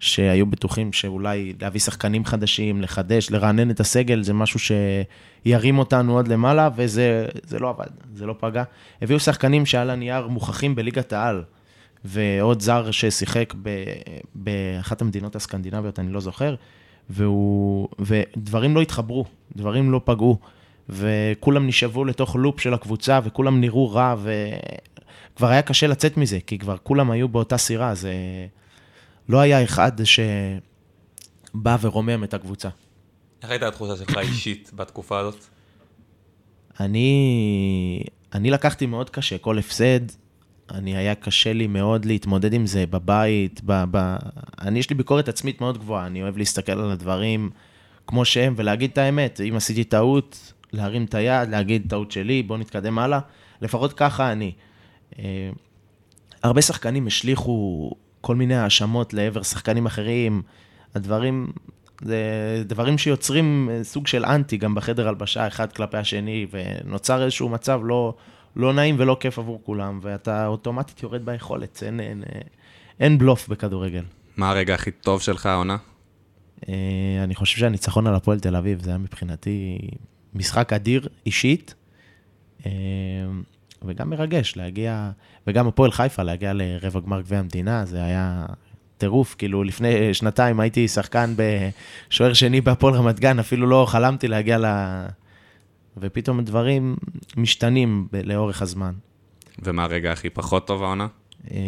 שהיו 0.00 0.46
בטוחים 0.46 0.92
שאולי 0.92 1.52
להביא 1.60 1.80
שחקנים 1.80 2.24
חדשים, 2.24 2.82
לחדש, 2.82 3.30
לרענן 3.30 3.70
את 3.70 3.80
הסגל, 3.80 4.22
זה 4.22 4.32
משהו 4.32 4.60
שירים 4.60 5.78
אותנו 5.78 6.16
עוד 6.16 6.28
למעלה, 6.28 6.68
וזה 6.76 7.26
לא 7.60 7.68
עבד, 7.68 7.86
זה 8.14 8.26
לא 8.26 8.34
פגע. 8.40 8.62
הביאו 9.02 9.20
שחקנים 9.20 9.66
שעל 9.66 9.90
הנייר 9.90 10.28
מוכחים 10.28 10.74
בליגת 10.74 11.12
העל, 11.12 11.42
ועוד 12.04 12.60
זר 12.60 12.90
ששיחק 12.90 13.54
ב, 13.62 13.84
באחת 14.34 15.02
המדינות 15.02 15.36
הסקנדינביות, 15.36 15.98
אני 15.98 16.12
לא 16.12 16.20
זוכר, 16.20 16.54
והוא, 17.10 17.88
ודברים 17.98 18.74
לא 18.74 18.80
התחברו, 18.80 19.24
דברים 19.56 19.90
לא 19.90 20.00
פגעו, 20.04 20.38
וכולם 20.88 21.66
נשאבו 21.66 22.04
לתוך 22.04 22.36
לופ 22.36 22.60
של 22.60 22.74
הקבוצה, 22.74 23.20
וכולם 23.24 23.60
נראו 23.60 23.92
רע, 23.92 24.14
וכבר 24.22 25.48
היה 25.48 25.62
קשה 25.62 25.86
לצאת 25.86 26.16
מזה, 26.16 26.38
כי 26.46 26.58
כבר 26.58 26.76
כולם 26.82 27.10
היו 27.10 27.28
באותה 27.28 27.58
סירה, 27.58 27.94
זה... 27.94 28.12
לא 29.28 29.40
היה 29.40 29.64
אחד 29.64 29.92
שבא 30.04 31.76
ורומם 31.80 32.24
את 32.24 32.34
הקבוצה. 32.34 32.68
איך 33.42 33.50
הייתה 33.50 33.68
התחושה 33.68 33.96
שלך 33.96 34.18
אישית 34.18 34.70
בתקופה 34.74 35.18
הזאת? 35.18 35.44
אני, 36.80 38.04
אני 38.34 38.50
לקחתי 38.50 38.86
מאוד 38.86 39.10
קשה, 39.10 39.38
כל 39.38 39.58
הפסד, 39.58 40.00
אני, 40.70 40.96
היה 40.96 41.14
קשה 41.14 41.52
לי 41.52 41.66
מאוד 41.66 42.04
להתמודד 42.04 42.52
עם 42.52 42.66
זה 42.66 42.86
בבית, 42.86 43.60
ב, 43.64 43.84
ב, 43.90 44.16
אני, 44.60 44.78
יש 44.78 44.90
לי 44.90 44.96
ביקורת 44.96 45.28
עצמית 45.28 45.60
מאוד 45.60 45.78
גבוהה, 45.78 46.06
אני 46.06 46.22
אוהב 46.22 46.38
להסתכל 46.38 46.72
על 46.72 46.90
הדברים 46.90 47.50
כמו 48.06 48.24
שהם 48.24 48.54
ולהגיד 48.56 48.90
את 48.90 48.98
האמת, 48.98 49.40
אם 49.48 49.56
עשיתי 49.56 49.84
טעות, 49.84 50.52
להרים 50.72 51.04
את 51.04 51.14
היד, 51.14 51.48
להגיד 51.48 51.86
טעות 51.88 52.10
שלי, 52.10 52.42
בוא 52.42 52.58
נתקדם 52.58 52.98
הלאה, 52.98 53.18
לפחות 53.60 53.92
ככה 53.92 54.32
אני. 54.32 54.52
אה, 55.18 55.50
הרבה 56.42 56.62
שחקנים 56.62 57.06
השליכו 57.06 57.90
כל 58.24 58.36
מיני 58.36 58.54
האשמות 58.54 59.14
לעבר 59.14 59.42
שחקנים 59.42 59.86
אחרים, 59.86 60.42
הדברים, 60.94 61.52
זה 62.00 62.18
דברים 62.66 62.98
שיוצרים 62.98 63.70
סוג 63.82 64.06
של 64.06 64.24
אנטי 64.24 64.56
גם 64.56 64.74
בחדר 64.74 65.08
הלבשה, 65.08 65.46
אחד 65.46 65.72
כלפי 65.72 65.96
השני, 65.96 66.46
ונוצר 66.50 67.22
איזשהו 67.22 67.48
מצב 67.48 67.80
לא, 67.84 68.14
לא 68.56 68.72
נעים 68.72 68.96
ולא 68.98 69.16
כיף 69.20 69.38
עבור 69.38 69.60
כולם, 69.64 69.98
ואתה 70.02 70.46
אוטומטית 70.46 71.02
יורד 71.02 71.24
ביכולת, 71.24 71.82
אין, 71.86 72.00
אין, 72.00 72.22
אין 73.00 73.18
בלוף 73.18 73.48
בכדורגל. 73.48 74.04
מה 74.36 74.50
הרגע 74.50 74.74
הכי 74.74 74.90
טוב 74.90 75.22
שלך 75.22 75.46
העונה? 75.46 75.76
אה, 76.68 76.74
אני 77.24 77.34
חושב 77.34 77.58
שהניצחון 77.58 78.06
על 78.06 78.14
הפועל 78.14 78.40
תל 78.40 78.56
אביב, 78.56 78.82
זה 78.82 78.90
היה 78.90 78.98
מבחינתי 78.98 79.78
משחק 80.34 80.72
אדיר 80.72 81.08
אישית. 81.26 81.74
וגם 83.86 84.10
מרגש 84.10 84.56
להגיע, 84.56 85.10
וגם 85.46 85.68
הפועל 85.68 85.92
חיפה, 85.92 86.22
להגיע 86.22 86.52
לרבע 86.54 87.00
גמר 87.00 87.20
גביע 87.20 87.38
המדינה, 87.38 87.84
זה 87.84 88.04
היה 88.04 88.46
טירוף. 88.98 89.34
כאילו, 89.38 89.64
לפני 89.64 90.14
שנתיים 90.14 90.60
הייתי 90.60 90.88
שחקן 90.88 91.34
בשוער 91.36 92.32
שני 92.32 92.60
בהפועל 92.60 92.94
רמת 92.94 93.20
גן, 93.20 93.38
אפילו 93.38 93.66
לא 93.66 93.86
חלמתי 93.88 94.28
להגיע 94.28 94.58
ל... 94.58 94.66
ופתאום 95.96 96.44
דברים 96.44 96.96
משתנים 97.36 98.08
לאורך 98.24 98.62
הזמן. 98.62 98.94
ומה 99.62 99.84
הרגע 99.84 100.12
הכי 100.12 100.30
פחות 100.30 100.66
טוב 100.66 100.82
העונה? 100.82 101.06
אה, 101.50 101.58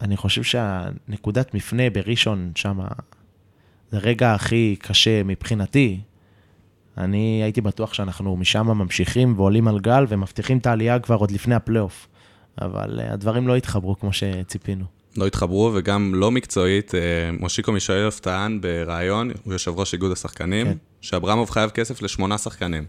אני 0.00 0.16
חושב 0.16 0.42
שהנקודת 0.42 1.54
מפנה 1.54 1.90
בראשון, 1.90 2.52
שם, 2.54 2.78
זה 3.90 3.96
הרגע 3.96 4.34
הכי 4.34 4.76
קשה 4.78 5.22
מבחינתי, 5.22 6.00
אני 6.98 7.40
הייתי 7.42 7.60
בטוח 7.60 7.94
שאנחנו 7.94 8.36
משם 8.36 8.66
ממשיכים 8.66 9.34
ועולים 9.36 9.68
על 9.68 9.78
גל 9.80 10.04
ומבטיחים 10.08 10.58
את 10.58 10.66
העלייה 10.66 10.98
כבר 10.98 11.14
עוד 11.14 11.30
לפני 11.30 11.54
הפלייאוף. 11.54 12.08
אבל 12.60 13.00
uh, 13.00 13.12
הדברים 13.12 13.48
לא 13.48 13.56
התחברו 13.56 13.98
כמו 13.98 14.10
שציפינו. 14.12 14.84
לא 15.16 15.26
התחברו, 15.26 15.72
וגם 15.74 16.12
לא 16.14 16.30
מקצועית, 16.30 16.90
uh, 16.90 16.94
מושיקו 17.40 17.72
מישאלוף 17.72 18.20
טען 18.20 18.60
בריאיון, 18.60 19.30
הוא 19.44 19.52
יושב 19.52 19.78
ראש 19.78 19.94
איגוד 19.94 20.12
השחקנים, 20.12 20.66
כן. 20.66 20.76
שאברמוב 21.00 21.50
חייב 21.50 21.70
כסף 21.70 22.02
לשמונה 22.02 22.38
שחקנים. 22.38 22.84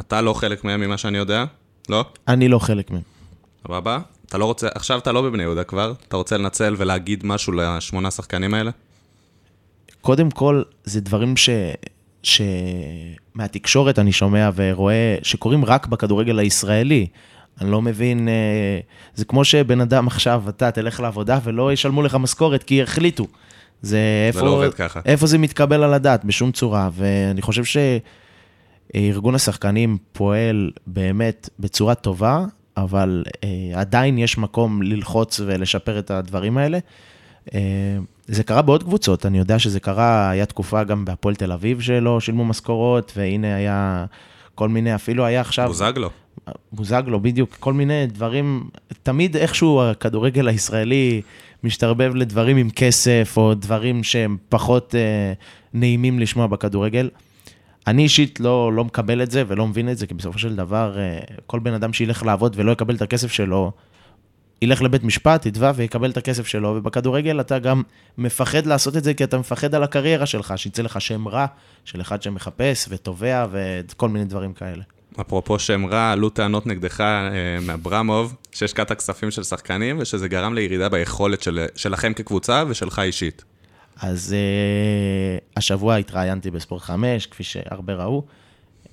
אתה 0.00 0.20
לא 0.20 0.32
חלק 0.32 0.64
מהם 0.64 0.80
ממה 0.80 0.98
שאני 0.98 1.18
יודע? 1.18 1.44
לא? 1.88 2.04
אני 2.28 2.48
לא 2.48 2.58
חלק 2.58 2.90
מהם. 2.90 3.02
סבבה? 3.66 3.98
אתה 4.26 4.38
לא 4.38 4.44
רוצה, 4.44 4.68
עכשיו 4.74 4.98
אתה 4.98 5.12
לא 5.12 5.22
בבני 5.22 5.42
יהודה 5.42 5.64
כבר, 5.64 5.92
אתה 6.08 6.16
רוצה 6.16 6.36
לנצל 6.36 6.74
ולהגיד 6.78 7.26
משהו 7.26 7.52
לשמונה 7.52 8.10
שחקנים 8.10 8.54
האלה? 8.54 8.70
קודם 10.00 10.30
כל, 10.30 10.62
זה 10.84 11.00
דברים 11.00 11.36
ש... 11.36 11.48
שמהתקשורת 12.22 13.98
אני 13.98 14.12
שומע 14.12 14.50
ורואה 14.54 15.16
שקורים 15.22 15.64
רק 15.64 15.86
בכדורגל 15.86 16.38
הישראלי. 16.38 17.06
אני 17.60 17.70
לא 17.70 17.82
מבין, 17.82 18.28
אה, 18.28 18.80
זה 19.14 19.24
כמו 19.24 19.44
שבן 19.44 19.80
אדם 19.80 20.06
עכשיו, 20.06 20.42
אתה 20.48 20.70
תלך 20.70 21.00
לעבודה 21.00 21.38
ולא 21.44 21.72
ישלמו 21.72 22.02
לך 22.02 22.14
משכורת 22.14 22.62
כי 22.62 22.82
החליטו. 22.82 23.26
זה 23.82 23.98
איפה, 24.28 24.38
זה 24.38 24.44
לא 24.44 24.50
עובד 24.50 24.74
ככה. 24.74 25.00
איפה 25.04 25.26
זה 25.26 25.38
מתקבל 25.38 25.82
על 25.82 25.94
הדעת, 25.94 26.24
בשום 26.24 26.52
צורה. 26.52 26.90
ואני 26.92 27.42
חושב 27.42 27.80
שארגון 28.94 29.34
השחקנים 29.34 29.98
פועל 30.12 30.70
באמת 30.86 31.48
בצורה 31.58 31.94
טובה, 31.94 32.44
אבל 32.76 33.24
אה, 33.44 33.80
עדיין 33.80 34.18
יש 34.18 34.38
מקום 34.38 34.82
ללחוץ 34.82 35.40
ולשפר 35.40 35.98
את 35.98 36.10
הדברים 36.10 36.58
האלה. 36.58 36.78
זה 38.26 38.42
קרה 38.42 38.62
בעוד 38.62 38.82
קבוצות, 38.82 39.26
אני 39.26 39.38
יודע 39.38 39.58
שזה 39.58 39.80
קרה, 39.80 40.30
היה 40.30 40.46
תקופה 40.46 40.84
גם 40.84 41.04
בהפועל 41.04 41.34
תל 41.34 41.52
אביב 41.52 41.80
שלא 41.80 42.20
שילמו 42.20 42.44
משכורות, 42.44 43.12
והנה 43.16 43.56
היה 43.56 44.04
כל 44.54 44.68
מיני, 44.68 44.94
אפילו 44.94 45.24
היה 45.24 45.40
עכשיו... 45.40 45.66
בוזגלו. 45.68 46.10
בוזגלו, 46.72 47.20
בדיוק, 47.20 47.56
כל 47.60 47.72
מיני 47.72 48.06
דברים, 48.06 48.68
תמיד 49.02 49.36
איכשהו 49.36 49.82
הכדורגל 49.82 50.48
הישראלי 50.48 51.22
משתרבב 51.64 52.14
לדברים 52.14 52.56
עם 52.56 52.70
כסף, 52.70 53.34
או 53.36 53.54
דברים 53.54 54.04
שהם 54.04 54.36
פחות 54.48 54.94
אה, 54.94 55.32
נעימים 55.74 56.18
לשמוע 56.18 56.46
בכדורגל. 56.46 57.10
אני 57.86 58.02
אישית 58.02 58.40
לא, 58.40 58.72
לא 58.72 58.84
מקבל 58.84 59.22
את 59.22 59.30
זה 59.30 59.44
ולא 59.46 59.66
מבין 59.66 59.88
את 59.90 59.98
זה, 59.98 60.06
כי 60.06 60.14
בסופו 60.14 60.38
של 60.38 60.56
דבר, 60.56 60.98
אה, 60.98 61.18
כל 61.46 61.58
בן 61.58 61.72
אדם 61.72 61.92
שילך 61.92 62.22
לעבוד 62.22 62.54
ולא 62.58 62.72
יקבל 62.72 62.94
את 62.94 63.02
הכסף 63.02 63.32
שלו, 63.32 63.72
ילך 64.62 64.82
לבית 64.82 65.04
משפט, 65.04 65.46
יתבע 65.46 65.72
ויקבל 65.74 66.10
את 66.10 66.16
הכסף 66.16 66.46
שלו, 66.46 66.68
ובכדורגל 66.68 67.40
אתה 67.40 67.58
גם 67.58 67.82
מפחד 68.18 68.66
לעשות 68.66 68.96
את 68.96 69.04
זה, 69.04 69.14
כי 69.14 69.24
אתה 69.24 69.38
מפחד 69.38 69.74
על 69.74 69.82
הקריירה 69.82 70.26
שלך, 70.26 70.54
שיצא 70.56 70.82
לך 70.82 71.00
שם 71.00 71.28
רע 71.28 71.46
של 71.84 72.00
אחד 72.00 72.22
שמחפש 72.22 72.86
ותובע 72.88 73.46
וכל 73.50 74.08
מיני 74.08 74.24
דברים 74.24 74.52
כאלה. 74.52 74.82
אפרופו 75.20 75.58
שם 75.58 75.86
רע, 75.86 76.12
עלו 76.12 76.30
טענות 76.30 76.66
נגדך 76.66 77.00
אה, 77.00 77.60
מאברמוב, 77.62 78.36
שהשקעת 78.52 78.92
כספים 78.92 79.30
של 79.30 79.42
שחקנים, 79.42 79.98
ושזה 80.00 80.28
גרם 80.28 80.54
לירידה 80.54 80.88
ביכולת 80.88 81.42
של, 81.42 81.66
שלכם 81.76 82.12
כקבוצה 82.12 82.64
ושלך 82.68 82.98
אישית. 82.98 83.44
אז 83.96 84.34
uh, 84.34 85.42
השבוע 85.56 85.96
התראיינתי 85.96 86.50
בספורט 86.50 86.82
5, 86.82 87.26
כפי 87.26 87.42
שהרבה 87.42 87.94
ראו, 87.94 88.22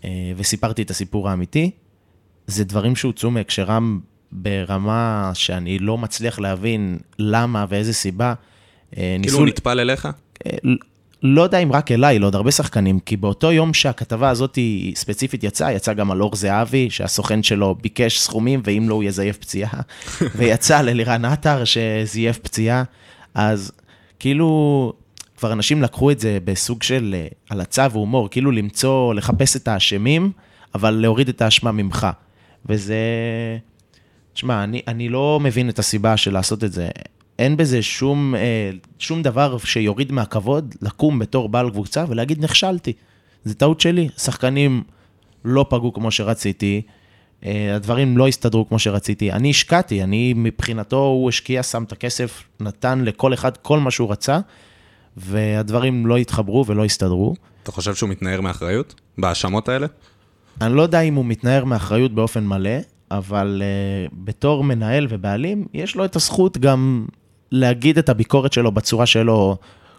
uh, 0.02 0.06
וסיפרתי 0.38 0.82
את 0.82 0.90
הסיפור 0.90 1.30
האמיתי. 1.30 1.72
זה 2.48 2.64
דברים 2.64 2.96
שהוצאו 2.96 3.32
מהקשרם 3.32 4.00
ברמה 4.32 5.32
שאני 5.34 5.80
לא 5.80 5.98
מצליח 5.98 6.40
להבין 6.40 6.98
למה 7.20 7.66
ואיזה 7.70 7.94
סיבה. 7.94 8.34
אה, 8.98 9.18
כאילו 9.22 9.38
הוא 9.38 9.48
נטפל 9.48 9.80
אליך? 9.80 10.08
אה, 10.46 10.58
לא 11.24 11.42
יודע 11.42 11.58
אם 11.58 11.72
רק 11.72 11.92
אליי, 11.92 12.20
לעוד 12.20 12.36
הרבה 12.36 12.52
שחקנים, 12.52 13.00
כי 13.00 13.18
באותו 13.18 13.52
יום 13.52 13.74
שהכתבה 13.74 14.30
הזאת 14.30 14.58
ספציפית 14.96 15.44
יצאה, 15.44 15.74
יצא 15.74 15.94
גם 15.94 16.12
על 16.12 16.22
אור 16.22 16.36
זהבי, 16.36 16.90
שהסוכן 16.90 17.44
שלו 17.44 17.76
ביקש 17.82 18.20
סכומים, 18.20 18.62
ואם 18.64 18.86
לא, 18.90 18.94
הוא 18.94 19.04
יזייף 19.04 19.38
פציעה, 19.38 19.72
ויצא 20.38 20.82
ללירן 20.82 21.26
עטר 21.26 21.64
שזייף 21.66 22.38
פציעה, 22.38 22.84
אז 23.34 23.72
כאילו, 24.20 24.94
כבר 25.38 25.54
אנשים 25.54 25.82
לקחו 25.82 26.12
את 26.12 26.20
זה 26.20 26.38
בסוג 26.44 26.84
של 26.84 27.16
אה, 27.18 27.28
הלצה 27.50 27.88
והומור, 27.92 28.30
כאילו 28.30 28.52
למצוא, 28.52 29.14
לחפש 29.14 29.56
את 29.56 29.68
האשמים, 29.68 30.32
אבל 30.76 30.92
להוריד 30.92 31.30
את 31.30 31.42
האשמה 31.42 31.72
ממך. 31.72 32.08
וזה... 32.66 32.96
תשמע, 34.40 34.64
אני, 34.64 34.82
אני 34.88 35.10
לא 35.10 35.40
מבין 35.42 35.70
את 35.70 35.80
הסיבה 35.80 36.18
של 36.18 36.34
לעשות 36.34 36.64
את 36.64 36.72
זה. 36.72 36.90
אין 37.40 37.58
בזה 37.58 37.82
שום, 37.82 38.36
אה, 38.36 38.72
שום 39.00 39.24
דבר 39.24 39.58
שיוריד 39.58 40.12
מהכבוד 40.12 40.76
לקום 40.82 41.20
בתור 41.20 41.50
בעל 41.50 41.70
קבוצה 41.70 42.06
ולהגיד 42.08 42.44
נכשלתי. 42.44 42.94
זה 43.44 43.56
טעות 43.56 43.82
שלי, 43.82 44.10
שחקנים 44.18 44.84
לא 45.46 45.66
פגעו 45.70 45.94
כמו 45.94 46.12
שרציתי, 46.12 46.82
אה, 47.46 47.76
הדברים 47.76 48.18
לא 48.18 48.28
הסתדרו 48.28 48.68
כמו 48.68 48.80
שרציתי. 48.80 49.32
אני 49.32 49.50
השקעתי, 49.50 50.04
אני 50.04 50.34
מבחינתו, 50.36 51.00
הוא 51.00 51.30
השקיע, 51.30 51.64
שם 51.64 51.84
את 51.84 51.92
הכסף, 51.92 52.44
נתן 52.60 53.06
לכל 53.06 53.34
אחד 53.34 53.58
כל 53.58 53.80
מה 53.80 53.92
שהוא 53.92 54.12
רצה, 54.12 54.40
והדברים 55.18 56.06
לא 56.06 56.18
התחברו 56.18 56.66
ולא 56.68 56.86
הסתדרו. 56.86 57.36
אתה 57.64 57.72
חושב 57.72 57.96
שהוא 57.96 58.10
מתנער 58.10 58.42
מאחריות? 58.42 58.96
בהאשמות 59.18 59.70
האלה? 59.70 59.88
אני 60.62 60.76
לא 60.76 60.82
יודע 60.82 61.02
אם 61.02 61.16
הוא 61.16 61.26
מתנער 61.26 61.66
מאחריות 61.66 62.14
באופן 62.14 62.46
מלא, 62.46 62.80
אבל 63.12 63.62
uh, 63.62 64.14
בתור 64.14 64.64
מנהל 64.64 65.08
ובעלים, 65.10 65.66
יש 65.74 65.96
לו 65.96 66.06
את 66.06 66.16
הזכות 66.16 66.58
גם 66.58 67.06
להגיד 67.52 67.98
את 67.98 68.10
הביקורת 68.10 68.54
שלו 68.54 68.72
בצורה 68.72 69.06
שלו, 69.06 69.58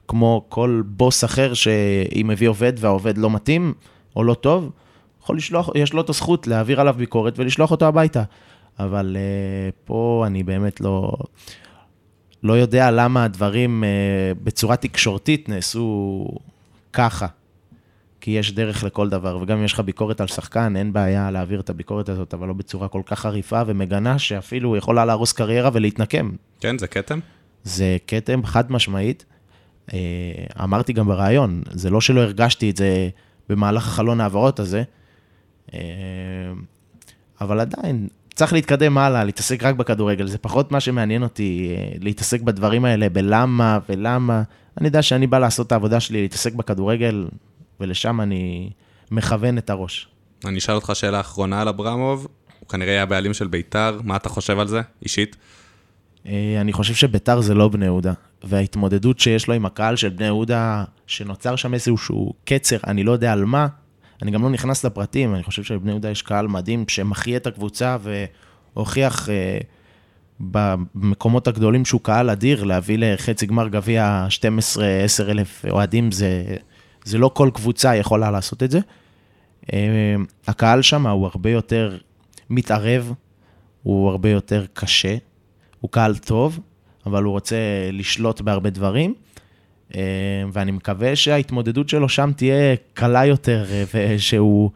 כמו 0.08 0.44
כל 0.48 0.82
בוס 0.86 1.24
אחר, 1.24 1.54
שאם 1.54 2.26
מביא 2.28 2.48
עובד 2.48 2.72
והעובד 2.78 3.18
לא 3.18 3.30
מתאים 3.30 3.74
או 4.16 4.24
לא 4.24 4.34
טוב, 4.34 4.70
יכול 5.22 5.36
לשלוח, 5.36 5.68
יש 5.74 5.92
לו 5.92 6.00
את 6.00 6.08
הזכות 6.08 6.46
להעביר 6.46 6.80
עליו 6.80 6.94
ביקורת 6.98 7.38
ולשלוח 7.38 7.70
אותו 7.70 7.86
הביתה. 7.86 8.22
אבל 8.78 9.16
uh, 9.16 9.74
פה 9.84 10.24
אני 10.26 10.42
באמת 10.42 10.80
לא, 10.80 11.12
לא 12.42 12.52
יודע 12.52 12.90
למה 12.90 13.24
הדברים 13.24 13.84
uh, 13.84 14.38
בצורה 14.44 14.76
תקשורתית 14.76 15.48
נעשו 15.48 16.26
ככה. 16.92 17.26
כי 18.20 18.30
יש 18.30 18.52
דרך 18.52 18.84
לכל 18.84 19.08
דבר, 19.08 19.38
וגם 19.42 19.58
אם 19.58 19.64
יש 19.64 19.72
לך 19.72 19.80
ביקורת 19.80 20.20
על 20.20 20.26
שחקן, 20.26 20.76
אין 20.76 20.92
בעיה 20.92 21.30
להעביר 21.30 21.60
את 21.60 21.70
הביקורת 21.70 22.08
הזאת, 22.08 22.34
אבל 22.34 22.48
לא 22.48 22.54
בצורה 22.54 22.88
כל 22.88 23.02
כך 23.06 23.20
חריפה 23.20 23.62
ומגנה, 23.66 24.18
שאפילו 24.18 24.76
יכולה 24.76 25.04
להרוס 25.04 25.32
קריירה 25.32 25.70
ולהתנקם. 25.72 26.30
כן, 26.60 26.78
זה 26.78 26.86
כתם? 26.86 27.18
זה 27.64 27.96
כתם 28.06 28.44
חד 28.44 28.72
משמעית. 28.72 29.24
אה, 29.92 29.98
אמרתי 30.64 30.92
גם 30.92 31.06
בריאיון, 31.06 31.62
זה 31.70 31.90
לא 31.90 32.00
שלא 32.00 32.20
הרגשתי 32.20 32.70
את 32.70 32.76
זה 32.76 33.08
במהלך 33.48 33.86
החלון 33.86 34.20
העברות 34.20 34.60
הזה, 34.60 34.82
אה, 35.74 35.80
אבל 37.40 37.60
עדיין, 37.60 38.08
צריך 38.34 38.52
להתקדם 38.52 38.98
הלאה, 38.98 39.24
להתעסק 39.24 39.62
רק 39.62 39.74
בכדורגל. 39.74 40.26
זה 40.26 40.38
פחות 40.38 40.72
מה 40.72 40.80
שמעניין 40.80 41.22
אותי, 41.22 41.74
אה, 41.76 41.92
להתעסק 42.00 42.40
בדברים 42.40 42.84
האלה, 42.84 43.08
בלמה 43.08 43.78
ולמה. 43.88 44.42
אני 44.78 44.88
יודע 44.88 45.02
שאני 45.02 45.26
בא 45.26 45.38
לעשות 45.38 45.66
את 45.66 45.72
העבודה 45.72 46.00
שלי, 46.00 46.22
להתעסק 46.22 46.54
בכדורגל, 46.54 47.26
ולשם 47.80 48.20
אני 48.20 48.70
מכוון 49.10 49.58
את 49.58 49.70
הראש. 49.70 50.08
אני 50.44 50.58
אשאל 50.58 50.74
אותך 50.74 50.90
שאלה 50.94 51.20
אחרונה 51.20 51.60
על 51.60 51.68
אברמוב, 51.68 52.26
הוא 52.60 52.68
כנראה 52.68 52.92
היה 52.92 53.06
בעלים 53.06 53.34
של 53.34 53.46
ביתר, 53.46 54.00
מה 54.04 54.16
אתה 54.16 54.28
חושב 54.28 54.58
על 54.58 54.68
זה, 54.68 54.80
אישית? 55.02 55.36
אה, 56.26 56.60
אני 56.60 56.72
חושב 56.72 56.94
שביתר 56.94 57.40
זה 57.40 57.54
לא 57.54 57.68
בני 57.68 57.84
יהודה, 57.84 58.12
וההתמודדות 58.44 59.20
שיש 59.20 59.48
לו 59.48 59.54
עם 59.54 59.66
הקהל 59.66 59.96
של 59.96 60.08
בני 60.08 60.26
יהודה, 60.26 60.84
שנוצר 61.06 61.56
שם 61.56 61.74
איזשהו 61.74 62.32
קצר, 62.44 62.76
אני 62.86 63.04
לא 63.04 63.12
יודע 63.12 63.32
על 63.32 63.44
מה, 63.44 63.66
אני 64.22 64.30
גם 64.30 64.42
לא 64.42 64.50
נכנס 64.50 64.84
לפרטים, 64.84 65.34
אני 65.34 65.42
חושב 65.42 65.62
שבבני 65.62 65.90
יהודה 65.90 66.10
יש 66.10 66.22
קהל 66.22 66.48
מדהים 66.48 66.84
שמחיה 66.88 67.36
את 67.36 67.46
הקבוצה 67.46 67.96
והוכיח 68.74 69.28
אה, 69.28 69.58
במקומות 70.40 71.48
הגדולים 71.48 71.84
שהוא 71.84 72.00
קהל 72.00 72.30
אדיר, 72.30 72.64
להביא 72.64 72.96
לחצי 73.00 73.46
גמר 73.46 73.68
גביע 73.68 74.26
12-10 75.26 75.30
אלף 75.30 75.64
אוהדים 75.70 76.12
זה, 76.12 76.56
זה 77.04 77.18
לא 77.18 77.30
כל 77.34 77.50
קבוצה 77.54 77.96
יכולה 77.96 78.30
לעשות 78.30 78.62
את 78.62 78.70
זה. 78.70 78.80
אה, 79.72 80.16
הקהל 80.46 80.82
שם 80.82 81.06
הוא 81.06 81.26
הרבה 81.26 81.50
יותר 81.50 81.98
מתערב, 82.50 83.12
הוא 83.82 84.10
הרבה 84.10 84.30
יותר 84.30 84.64
קשה, 84.72 85.16
הוא 85.80 85.90
קהל 85.90 86.16
טוב, 86.16 86.60
אבל 87.06 87.22
הוא 87.22 87.32
רוצה 87.32 87.56
לשלוט 87.92 88.40
בהרבה 88.40 88.70
דברים, 88.70 89.14
אה, 89.94 90.00
ואני 90.52 90.70
מקווה 90.70 91.16
שההתמודדות 91.16 91.88
שלו 91.88 92.08
שם 92.08 92.30
תהיה 92.36 92.76
קלה 92.94 93.26
יותר, 93.26 93.64
אה, 93.70 93.84
ושהוא 93.94 94.70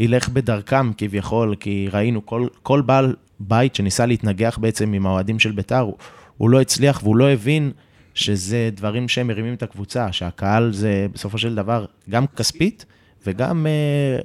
ילך 0.00 0.28
בדרכם 0.28 0.92
כביכול, 0.92 1.54
כי 1.60 1.88
ראינו 1.92 2.26
כל, 2.26 2.46
כל 2.62 2.80
בעל 2.80 3.16
בית 3.40 3.74
שניסה 3.74 4.06
להתנגח 4.06 4.58
בעצם 4.60 4.92
עם 4.92 5.06
האוהדים 5.06 5.38
של 5.38 5.52
ביתר, 5.52 5.80
הוא, 5.80 5.94
הוא 6.36 6.50
לא 6.50 6.60
הצליח 6.60 7.00
והוא 7.02 7.16
לא 7.16 7.30
הבין 7.30 7.72
שזה 8.14 8.70
דברים 8.72 9.08
שהם 9.08 9.26
מרימים 9.26 9.54
את 9.54 9.62
הקבוצה, 9.62 10.12
שהקהל 10.12 10.72
זה 10.72 11.06
בסופו 11.12 11.38
של 11.38 11.54
דבר 11.54 11.84
גם 12.10 12.26
כספית 12.26 12.84
וגם 13.26 13.66
אה, 13.66 14.18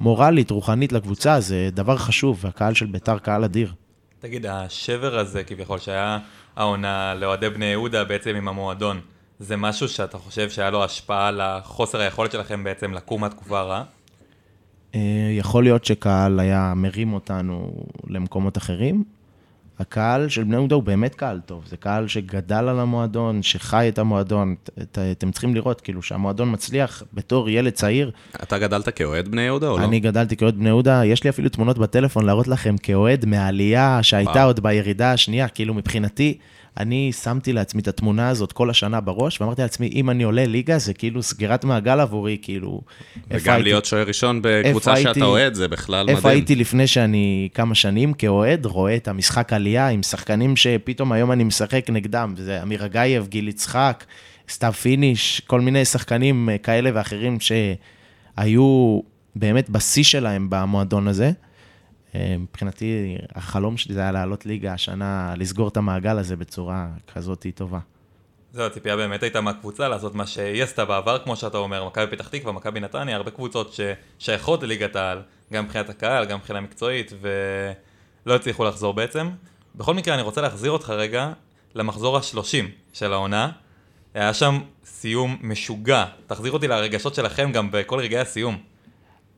מורלית, 0.00 0.50
רוחנית 0.50 0.92
לקבוצה, 0.92 1.40
זה 1.40 1.68
דבר 1.72 1.96
חשוב, 1.96 2.38
והקהל 2.44 2.74
של 2.74 2.86
ביתר 2.86 3.18
קהל 3.18 3.44
אדיר. 3.44 3.72
תגיד, 4.18 4.46
השבר 4.46 5.18
הזה 5.18 5.44
כביכול, 5.44 5.78
שהיה 5.78 6.18
העונה 6.56 7.14
לאוהדי 7.14 7.50
בני 7.50 7.66
יהודה 7.66 8.04
בעצם 8.04 8.34
עם 8.36 8.48
המועדון, 8.48 9.00
זה 9.38 9.56
משהו 9.56 9.88
שאתה 9.88 10.18
חושב 10.18 10.50
שהיה 10.50 10.70
לו 10.70 10.84
השפעה 10.84 11.28
על 11.28 11.40
החוסר 11.40 12.00
היכולת 12.00 12.32
שלכם 12.32 12.64
בעצם 12.64 12.92
לקום 12.92 13.20
מהתקופה 13.20 13.60
הרעה? 13.60 13.84
אה, 14.94 15.00
יכול 15.38 15.64
להיות 15.64 15.84
שקהל 15.84 16.40
היה 16.40 16.72
מרים 16.76 17.12
אותנו 17.12 17.86
למקומות 18.06 18.58
אחרים, 18.58 19.04
הקהל 19.78 20.28
של 20.28 20.44
בני 20.44 20.56
יהודה 20.56 20.74
הוא 20.74 20.82
באמת 20.82 21.14
קהל 21.14 21.40
טוב, 21.46 21.64
זה 21.66 21.76
קהל 21.76 22.08
שגדל 22.08 22.68
על 22.68 22.80
המועדון, 22.80 23.42
שחי 23.42 23.88
את 23.88 23.98
המועדון. 23.98 24.54
את, 24.82 24.98
אתם 25.12 25.30
צריכים 25.30 25.54
לראות, 25.54 25.80
כאילו, 25.80 26.02
שהמועדון 26.02 26.52
מצליח 26.52 27.02
בתור 27.14 27.50
ילד 27.50 27.72
צעיר. 27.72 28.10
אתה 28.42 28.58
גדלת 28.58 28.88
כאוהד 28.88 29.28
בני 29.28 29.42
יהודה 29.42 29.68
או 29.68 29.78
לא? 29.78 29.84
אני 29.84 30.00
גדלתי 30.00 30.36
כאוהד 30.36 30.56
בני 30.56 30.68
יהודה, 30.68 31.04
יש 31.04 31.24
לי 31.24 31.30
אפילו 31.30 31.48
תמונות 31.48 31.78
בטלפון 31.78 32.26
להראות 32.26 32.48
לכם 32.48 32.76
כאוהד 32.76 33.24
מהעלייה 33.24 33.98
שהייתה 34.02 34.30
וואו. 34.30 34.46
עוד 34.46 34.60
בירידה 34.60 35.12
השנייה, 35.12 35.48
כאילו, 35.48 35.74
מבחינתי, 35.74 36.38
אני 36.78 37.12
שמתי 37.12 37.52
לעצמי 37.52 37.82
את 37.82 37.88
התמונה 37.88 38.28
הזאת 38.28 38.52
כל 38.52 38.70
השנה 38.70 39.00
בראש, 39.00 39.40
ואמרתי 39.40 39.62
לעצמי, 39.62 39.90
אם 39.94 40.10
אני 40.10 40.22
עולה 40.22 40.46
ליגה, 40.46 40.78
זה 40.78 40.94
כאילו 40.94 41.22
סגירת 41.22 41.64
מעגל 41.64 42.00
עבורי, 42.00 42.38
כאילו... 42.42 42.80
וגם 43.30 43.62
להיות 43.62 43.84
שוער 43.84 44.06
ראשון 44.06 44.40
בקבוצה 44.42 44.96
שאתה 44.96 45.24
אוהד, 45.24 45.54
זה 45.54 45.68
בכלל 45.68 46.02
מדהים. 46.02 46.16
איפה 46.16 46.30
הייתי 46.30 46.56
לפני 46.56 46.86
שאני 46.86 47.48
כמה 47.54 47.74
שנים 47.74 48.12
כאוהד, 48.12 48.66
רואה 48.66 48.96
את 48.96 49.08
המשחק 49.08 49.52
עלייה 49.52 49.88
עם 49.88 50.02
שחקנים 50.02 50.56
שפתאום 50.56 51.12
היום 51.12 51.32
אני 51.32 51.44
משחק 51.44 51.90
נגדם, 51.90 52.34
זה 52.36 52.62
אמיר 52.62 52.84
אגייב, 52.86 53.26
גיל 53.28 53.48
יצחק, 53.48 54.04
סתיו 54.48 54.72
פיניש, 54.72 55.42
כל 55.46 55.60
מיני 55.60 55.84
שחקנים 55.84 56.48
כאלה 56.62 56.90
ואחרים 56.94 57.38
שהיו 57.40 59.00
באמת 59.36 59.70
בשיא 59.70 60.04
שלהם 60.04 60.46
במועדון 60.50 61.08
הזה. 61.08 61.30
אה, 62.14 62.36
מבחינתי, 62.38 63.16
החלום 63.34 63.76
שלי 63.76 63.94
זה 63.94 64.00
היה 64.00 64.12
לעלות 64.12 64.46
ליגה 64.46 64.72
השנה, 64.72 65.34
לסגור 65.36 65.68
את 65.68 65.76
המעגל 65.76 66.18
הזה 66.18 66.36
בצורה 66.36 66.88
כזאת 67.14 67.46
טובה. 67.54 67.78
זהו, 68.52 68.66
הציפייה 68.66 68.96
באמת 68.96 69.22
הייתה 69.22 69.40
מהקבוצה 69.40 69.88
לעשות 69.88 70.14
מה 70.14 70.26
שהיא 70.26 70.62
עשתה 70.62 70.84
בעבר, 70.84 71.18
כמו 71.18 71.36
שאתה 71.36 71.58
אומר, 71.58 71.84
מכבי 71.84 72.16
פתח 72.16 72.28
תקווה, 72.28 72.52
מכבי 72.52 72.80
נתניה, 72.80 73.16
הרבה 73.16 73.30
קבוצות 73.30 73.76
ששייכות 74.18 74.62
לליגת 74.62 74.96
העל, 74.96 75.22
גם 75.52 75.64
מבחינת 75.64 75.88
הקהל, 75.88 76.24
גם 76.24 76.38
מבחינה 76.38 76.60
מקצועית, 76.60 77.12
ולא 77.20 78.34
הצליחו 78.34 78.64
לחזור 78.64 78.94
בעצם. 78.94 79.30
בכל 79.74 79.94
מקרה, 79.94 80.14
אני 80.14 80.22
רוצה 80.22 80.40
להחזיר 80.40 80.70
אותך 80.70 80.90
רגע 80.90 81.32
למחזור 81.74 82.16
השלושים 82.16 82.70
של 82.92 83.12
העונה. 83.12 83.50
היה 84.14 84.34
שם 84.34 84.60
סיום 84.84 85.36
משוגע. 85.40 86.04
תחזיר 86.26 86.52
אותי 86.52 86.68
לרגשות 86.68 87.14
שלכם 87.14 87.52
גם 87.52 87.70
בכל 87.70 87.98
רגעי 87.98 88.20
הסיום. 88.20 88.58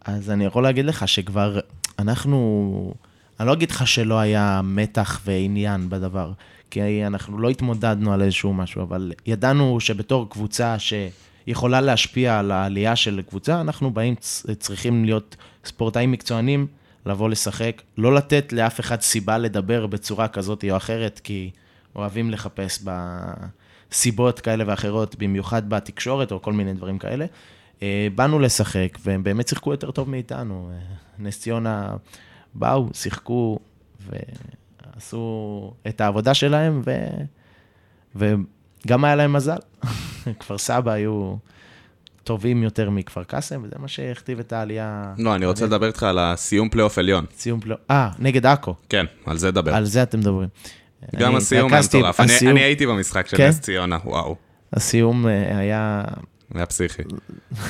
אז 0.06 0.30
אני 0.30 0.44
יכול 0.44 0.62
להגיד 0.62 0.84
לך 0.84 1.08
שכבר 1.08 1.58
אנחנו, 1.98 2.94
אני 3.40 3.46
לא 3.46 3.52
אגיד 3.52 3.70
לך 3.70 3.86
שלא 3.86 4.18
היה 4.18 4.60
מתח 4.64 5.20
ועניין 5.24 5.88
בדבר, 5.88 6.32
כי 6.70 7.06
אנחנו 7.06 7.38
לא 7.38 7.50
התמודדנו 7.50 8.12
על 8.12 8.22
איזשהו 8.22 8.54
משהו, 8.54 8.82
אבל 8.82 9.12
ידענו 9.26 9.80
שבתור 9.80 10.30
קבוצה 10.30 10.76
שיכולה 10.78 11.80
להשפיע 11.80 12.38
על 12.38 12.50
העלייה 12.50 12.96
של 12.96 13.22
קבוצה, 13.28 13.60
אנחנו 13.60 13.90
באים, 13.90 14.14
צריכים 14.58 15.04
להיות 15.04 15.36
ספורטאים 15.64 16.12
מקצוענים, 16.12 16.66
לבוא 17.06 17.28
לשחק, 17.28 17.82
לא 17.98 18.14
לתת 18.14 18.52
לאף 18.52 18.80
אחד 18.80 19.00
סיבה 19.00 19.38
לדבר 19.38 19.86
בצורה 19.86 20.28
כזאת 20.28 20.64
או 20.70 20.76
אחרת, 20.76 21.20
כי 21.24 21.50
אוהבים 21.96 22.30
לחפש 22.30 22.84
בסיבות 23.90 24.40
כאלה 24.40 24.64
ואחרות, 24.66 25.16
במיוחד 25.18 25.68
בתקשורת 25.68 26.32
או 26.32 26.42
כל 26.42 26.52
מיני 26.52 26.72
דברים 26.72 26.98
כאלה. 26.98 27.26
אה, 27.82 28.08
באנו 28.14 28.38
לשחק, 28.38 28.98
והם 29.04 29.22
באמת 29.22 29.48
שיחקו 29.48 29.70
יותר 29.70 29.90
טוב 29.90 30.10
מאיתנו. 30.10 30.70
אה, 30.72 30.78
נס 31.18 31.40
ציונה 31.40 31.96
באו, 32.54 32.88
שיחקו 32.94 33.58
ועשו 34.06 35.72
את 35.88 36.00
העבודה 36.00 36.34
שלהם, 36.34 36.82
ו... 36.86 36.92
וגם 38.16 39.04
היה 39.04 39.16
להם 39.16 39.32
מזל. 39.32 39.58
כפר 40.40 40.58
סבא 40.58 40.92
היו 40.92 41.36
טובים 42.24 42.62
יותר 42.62 42.90
מכפר 42.90 43.24
קאסם, 43.24 43.62
וזה 43.64 43.74
מה 43.78 43.88
שהכתיב 43.88 44.38
את 44.38 44.52
העלייה. 44.52 45.14
לא, 45.18 45.34
אני 45.34 45.46
רוצה 45.46 45.66
לדבר 45.66 45.86
איתך 45.86 46.02
על 46.02 46.18
הסיום 46.18 46.68
פלייאוף 46.68 46.98
עליון. 46.98 47.24
סיום 47.36 47.60
פלייאוף, 47.60 47.80
אה, 47.90 48.10
נגד 48.18 48.46
עכו. 48.46 48.74
כן, 48.88 49.06
על 49.26 49.38
זה 49.38 49.50
דבר. 49.50 49.74
על 49.74 49.84
זה 49.84 50.02
אתם 50.02 50.18
מדברים. 50.18 50.48
גם 51.16 51.36
הסיום 51.36 51.72
היה 51.72 51.82
מטורף. 51.82 52.20
אני 52.20 52.60
הייתי 52.60 52.86
במשחק 52.86 53.26
של 53.26 53.36
כן? 53.36 53.48
נס 53.48 53.60
ציונה, 53.60 53.98
וואו. 54.04 54.36
הסיום 54.72 55.26
אה, 55.28 55.58
היה 56.54 56.60
היה 56.60 56.66
פסיכי. 56.66 57.02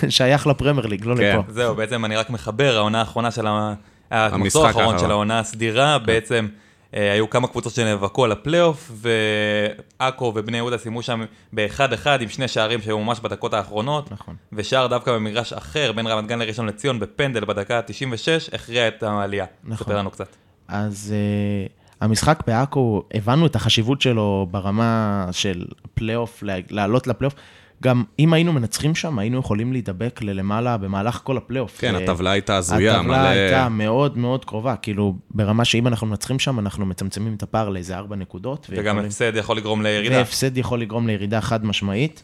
שייך 0.09 0.47
לפרמייר 0.47 0.87
ליג, 0.87 1.05
לא 1.05 1.17
כן. 1.17 1.39
לפה. 1.39 1.53
זהו, 1.53 1.75
בעצם 1.75 2.05
אני 2.05 2.17
רק 2.17 2.31
מחבר, 2.31 2.77
העונה 2.77 2.99
האחרונה 2.99 3.31
של 3.31 3.47
ה... 3.47 3.75
המחזור 4.11 4.67
האחרון 4.67 4.99
של 4.99 5.11
העונה 5.11 5.39
הסדירה, 5.39 5.99
כן. 6.01 6.07
בעצם 6.07 6.49
אה, 6.95 7.13
היו 7.13 7.31
כמה 7.31 7.49
קבוצות 7.49 7.73
שנאבקו 7.73 8.25
על 8.25 8.33
הפלייאוף, 8.33 8.93
ועכו 8.95 10.33
ובני 10.37 10.57
יהודה 10.57 10.79
סיימו 10.79 11.03
שם 11.03 11.25
באחד-אחד 11.53 12.23
עם 12.23 12.29
שני 12.29 12.49
שערים 12.49 12.83
שהיו 12.83 12.99
ממש 12.99 13.21
בדקות 13.21 13.55
האחרונות. 13.55 14.13
נכון. 14.13 14.37
ושער 14.53 14.87
דווקא 14.87 15.13
במגרש 15.13 15.53
אחר, 15.53 15.93
בין 15.93 16.07
רמת 16.07 16.27
גן 16.27 16.39
לראשון 16.39 16.67
לציון, 16.67 17.01
בפנדל 17.01 17.45
בדקה 17.45 17.79
ה-96, 17.79 18.55
הכריע 18.55 18.89
את 18.89 19.03
העלייה. 19.03 19.47
נכון. 19.65 19.87
ספר 19.87 19.99
לנו 19.99 20.11
קצת. 20.11 20.37
אז 20.69 21.15
אה, 21.15 21.73
המשחק 22.01 22.43
בעכו, 22.47 23.03
הבנו 23.15 23.47
את 23.47 23.57
החשיבות 23.57 24.01
שלו 24.01 24.47
ברמה 24.51 25.27
של 25.33 25.65
פלייאוף, 25.95 26.43
לעלות 26.71 27.07
לפלייאוף. 27.07 27.35
גם 27.83 28.05
אם 28.19 28.33
היינו 28.33 28.53
מנצחים 28.53 28.95
שם, 28.95 29.19
היינו 29.19 29.39
יכולים 29.39 29.73
להידבק 29.73 30.21
ללמעלה 30.23 30.77
במהלך 30.77 31.21
כל 31.25 31.37
הפלייאוף. 31.37 31.81
כן, 31.81 31.95
הטבלה 31.95 32.31
הייתה 32.31 32.57
הזויה. 32.57 32.97
הטבלה 33.01 33.19
מלא... 33.19 33.29
הייתה 33.29 33.69
מאוד 33.69 34.19
מאוד 34.19 34.45
קרובה, 34.45 34.77
כאילו, 34.77 35.17
ברמה 35.31 35.65
שאם 35.65 35.87
אנחנו 35.87 36.07
מנצחים 36.07 36.39
שם, 36.39 36.59
אנחנו 36.59 36.87
מצמצמים 36.87 37.35
את 37.35 37.43
הפער 37.43 37.69
לאיזה 37.69 37.97
ארבע 37.97 38.17
נקודות. 38.17 38.67
וגם 38.71 38.85
ויכולים... 38.85 39.05
הפסד 39.05 39.37
יכול 39.37 39.57
לגרום 39.57 39.83
לירידה. 39.83 40.17
והפסד 40.17 40.59
יכול 40.59 40.81
לגרום 40.81 41.07
לירידה 41.07 41.41
חד 41.41 41.65
משמעית. 41.65 42.23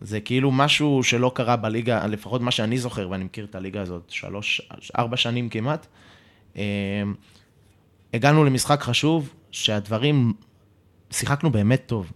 זה 0.00 0.20
כאילו 0.20 0.50
משהו 0.50 1.02
שלא 1.02 1.32
קרה 1.34 1.56
בליגה, 1.56 2.06
לפחות 2.06 2.40
מה 2.40 2.50
שאני 2.50 2.78
זוכר, 2.78 3.10
ואני 3.10 3.24
מכיר 3.24 3.44
את 3.44 3.54
הליגה 3.54 3.82
הזאת 3.82 4.02
שלוש, 4.08 4.60
ארבע 4.98 5.16
שנים 5.16 5.48
כמעט. 5.48 5.86
אה, 6.56 6.62
הגענו 8.14 8.44
למשחק 8.44 8.82
חשוב, 8.82 9.34
שהדברים, 9.50 10.32
שיחקנו 11.10 11.50
באמת 11.50 11.82
טוב. 11.86 12.12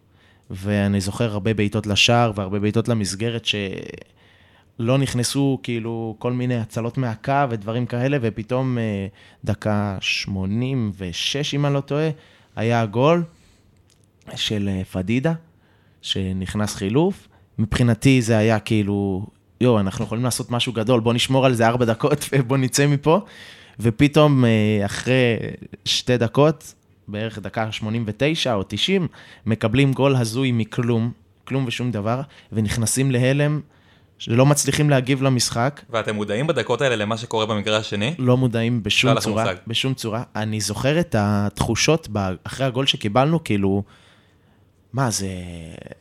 ואני 0.55 1.01
זוכר 1.01 1.33
הרבה 1.33 1.55
בעיטות 1.55 1.87
לשער 1.87 2.33
והרבה 2.35 2.59
בעיטות 2.59 2.89
למסגרת 2.89 3.45
שלא 3.45 4.99
נכנסו 4.99 5.59
כאילו 5.63 6.17
כל 6.19 6.33
מיני 6.33 6.57
הצלות 6.57 6.99
מהקו 6.99 7.33
ודברים 7.51 7.87
כאלה, 7.87 8.19
ופתאום 8.21 8.79
אה, 8.79 9.07
דקה 9.45 9.97
86, 10.01 11.55
אם 11.55 11.67
אני 11.67 11.75
לא 11.75 11.81
טועה, 11.81 12.09
היה 12.57 12.81
הגול 12.81 13.25
של 14.37 14.69
אה, 14.73 14.85
פדידה, 14.85 15.33
שנכנס 16.03 16.75
חילוף. 16.75 17.29
מבחינתי 17.59 18.23
זה 18.23 18.39
היה 18.39 18.59
כאילו, 18.59 19.27
יואו, 19.61 19.81
אנחנו 19.81 20.05
יכולים 20.05 20.25
לעשות 20.25 20.51
משהו 20.51 20.73
גדול, 20.73 21.01
בוא 21.01 21.13
נשמור 21.13 21.47
על 21.47 21.55
זה 21.55 21.67
ארבע 21.67 21.85
דקות 21.85 22.29
ובוא 22.33 22.57
נצא 22.57 22.87
מפה. 22.87 23.21
ופתאום, 23.81 24.45
אה, 24.45 24.83
אחרי 24.85 25.37
שתי 25.85 26.17
דקות, 26.17 26.75
בערך 27.09 27.39
דקה 27.39 27.73
89 27.73 28.55
או 28.55 28.63
90, 28.69 29.09
מקבלים 29.47 29.93
גול 29.93 30.17
הזוי 30.17 30.53
מכלום, 30.53 31.13
כלום 31.45 31.65
ושום 31.67 31.91
דבר, 31.91 32.21
ונכנסים 32.53 33.11
להלם, 33.11 33.61
שלא 34.19 34.47
מצליחים 34.47 34.91
להגיב 34.91 35.23
למשחק. 35.23 35.81
ואתם 35.91 36.15
מודעים 36.15 36.47
בדקות 36.47 36.81
האלה 36.81 36.97
למה 36.97 37.17
שקורה 37.17 37.47
במקרה 37.47 37.77
השני? 37.77 38.15
לא 38.19 38.37
מודעים 38.37 38.83
בשום 38.83 39.21
צורה, 39.21 39.45
בשום 39.67 39.95
צורה. 39.95 40.23
אני 40.37 40.61
זוכר 40.61 41.01
את 41.01 41.15
התחושות 41.19 42.09
אחרי 42.45 42.67
הגול 42.67 42.87
שקיבלנו, 42.87 43.45
כאילו, 43.45 43.83
מה, 44.93 45.11
זה, 45.11 45.29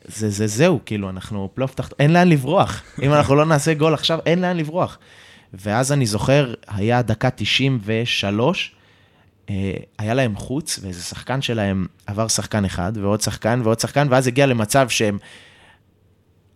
זה, 0.06 0.30
זה, 0.30 0.48
זהו, 0.48 0.80
כאילו, 0.86 1.10
אנחנו 1.10 1.50
פלייאוף 1.54 1.76
תחת, 1.76 1.94
אין 2.00 2.14
לאן 2.14 2.30
לברוח. 2.30 2.84
אם 3.02 3.14
אנחנו 3.14 3.36
לא 3.36 3.46
נעשה 3.46 3.74
גול 3.74 3.94
עכשיו, 3.94 4.20
אין 4.26 4.42
לאן 4.42 4.58
לברוח. 4.58 4.98
ואז 5.54 5.92
אני 5.92 6.06
זוכר, 6.06 6.54
היה 6.68 7.02
דקה 7.02 7.30
93, 7.30 8.72
אה, 8.76 8.83
היה 9.98 10.14
להם 10.14 10.36
חוץ, 10.36 10.80
ואיזה 10.82 11.02
שחקן 11.02 11.42
שלהם 11.42 11.86
עבר 12.08 12.28
שחקן 12.28 12.66
אחד, 12.66 12.94
ועוד 12.96 13.22
שחקן, 13.22 13.62
ועוד 13.64 13.80
שחקן, 13.80 14.08
ואז 14.10 14.28
הגיע 14.28 14.46
למצב 14.46 14.90
שהם, 14.90 15.18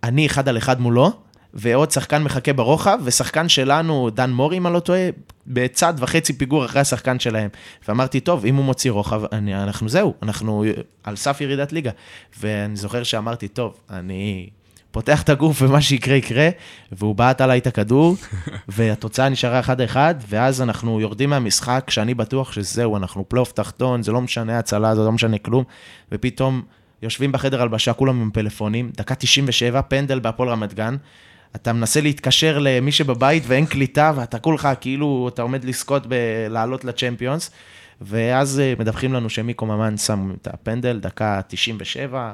אני 0.04 0.26
אחד 0.26 0.50
על 0.50 0.58
אחד 0.58 0.82
מולו, 0.82 1.12
ועוד 1.54 1.92
שחקן 1.92 2.24
מחכה 2.24 2.54
ברוחב, 2.54 3.00
ושחקן 3.04 3.50
שלנו, 3.50 4.10
דן 4.10 4.32
מורי, 4.32 4.58
אם 4.58 4.68
אני 4.68 4.74
לא 4.74 4.80
טועה, 4.80 5.10
בצד 5.48 5.94
וחצי 5.98 6.34
פיגור 6.34 6.66
אחרי 6.66 6.82
השחקן 6.82 7.20
שלהם. 7.20 7.50
ואמרתי, 7.88 8.20
טוב, 8.20 8.46
אם 8.46 8.56
הוא 8.56 8.66
מוציא 8.66 8.92
רוחב, 8.92 9.22
אני, 9.32 9.64
אנחנו 9.64 9.90
זהו, 9.90 10.14
אנחנו 10.22 10.66
על 11.04 11.16
סף 11.16 11.42
ירידת 11.42 11.74
ליגה. 11.74 11.92
ואני 12.40 12.76
זוכר 12.76 13.04
שאמרתי, 13.04 13.48
טוב, 13.48 13.80
אני 13.90 14.50
פותח 14.92 15.22
את 15.22 15.30
הגוף 15.30 15.62
ומה 15.62 15.82
שיקרה 15.82 16.16
יקרה, 16.16 16.50
והוא 16.92 17.16
בעט 17.16 17.42
עליי 17.42 17.60
את 17.60 17.68
הכדור, 17.68 18.16
והתוצאה 18.68 19.30
נשארה 19.30 19.62
1-1, 19.94 19.96
ואז 20.28 20.62
אנחנו 20.62 21.02
יורדים 21.02 21.30
מהמשחק, 21.30 21.90
שאני 21.90 22.14
בטוח 22.14 22.52
שזהו, 22.52 22.98
אנחנו 22.98 23.30
פלייאוף 23.30 23.52
תחתון, 23.52 24.04
זה 24.04 24.12
לא 24.12 24.22
משנה 24.22 24.60
הצלה, 24.60 24.96
זה 24.96 25.02
לא 25.02 25.12
משנה 25.12 25.38
כלום, 25.38 25.64
ופתאום 26.12 26.62
יושבים 27.02 27.32
בחדר 27.32 27.62
הלבשה, 27.62 27.94
כולם 27.94 28.22
עם 28.22 28.32
פלאפונים, 28.32 28.92
דקה 28.98 29.16
97, 29.16 29.82
פנדל 29.82 30.20
בהפועל 30.20 30.50
רמת 30.50 30.74
גן, 30.74 30.96
אתה 31.56 31.74
מנסה 31.74 32.02
להתקשר 32.02 32.60
למי 32.60 32.92
שבבית 32.92 33.44
ואין 33.48 33.66
קליטה, 33.66 34.14
ואתה 34.16 34.40
כולך 34.40 34.70
כאילו, 34.82 35.30
אתה 35.34 35.42
עומד 35.42 35.64
לזכות 35.64 36.08
בלעלות 36.08 36.86
לצ'מפיונס, 36.86 37.52
ואז 38.02 38.60
אה, 38.60 38.74
מדווחים 38.80 39.14
לנו 39.14 39.30
שמיקו 39.30 39.66
ממן 39.66 39.98
שם 39.98 40.32
את 40.42 40.48
הפנדל, 40.48 41.00
דקה 41.00 41.42
97. 41.48 42.34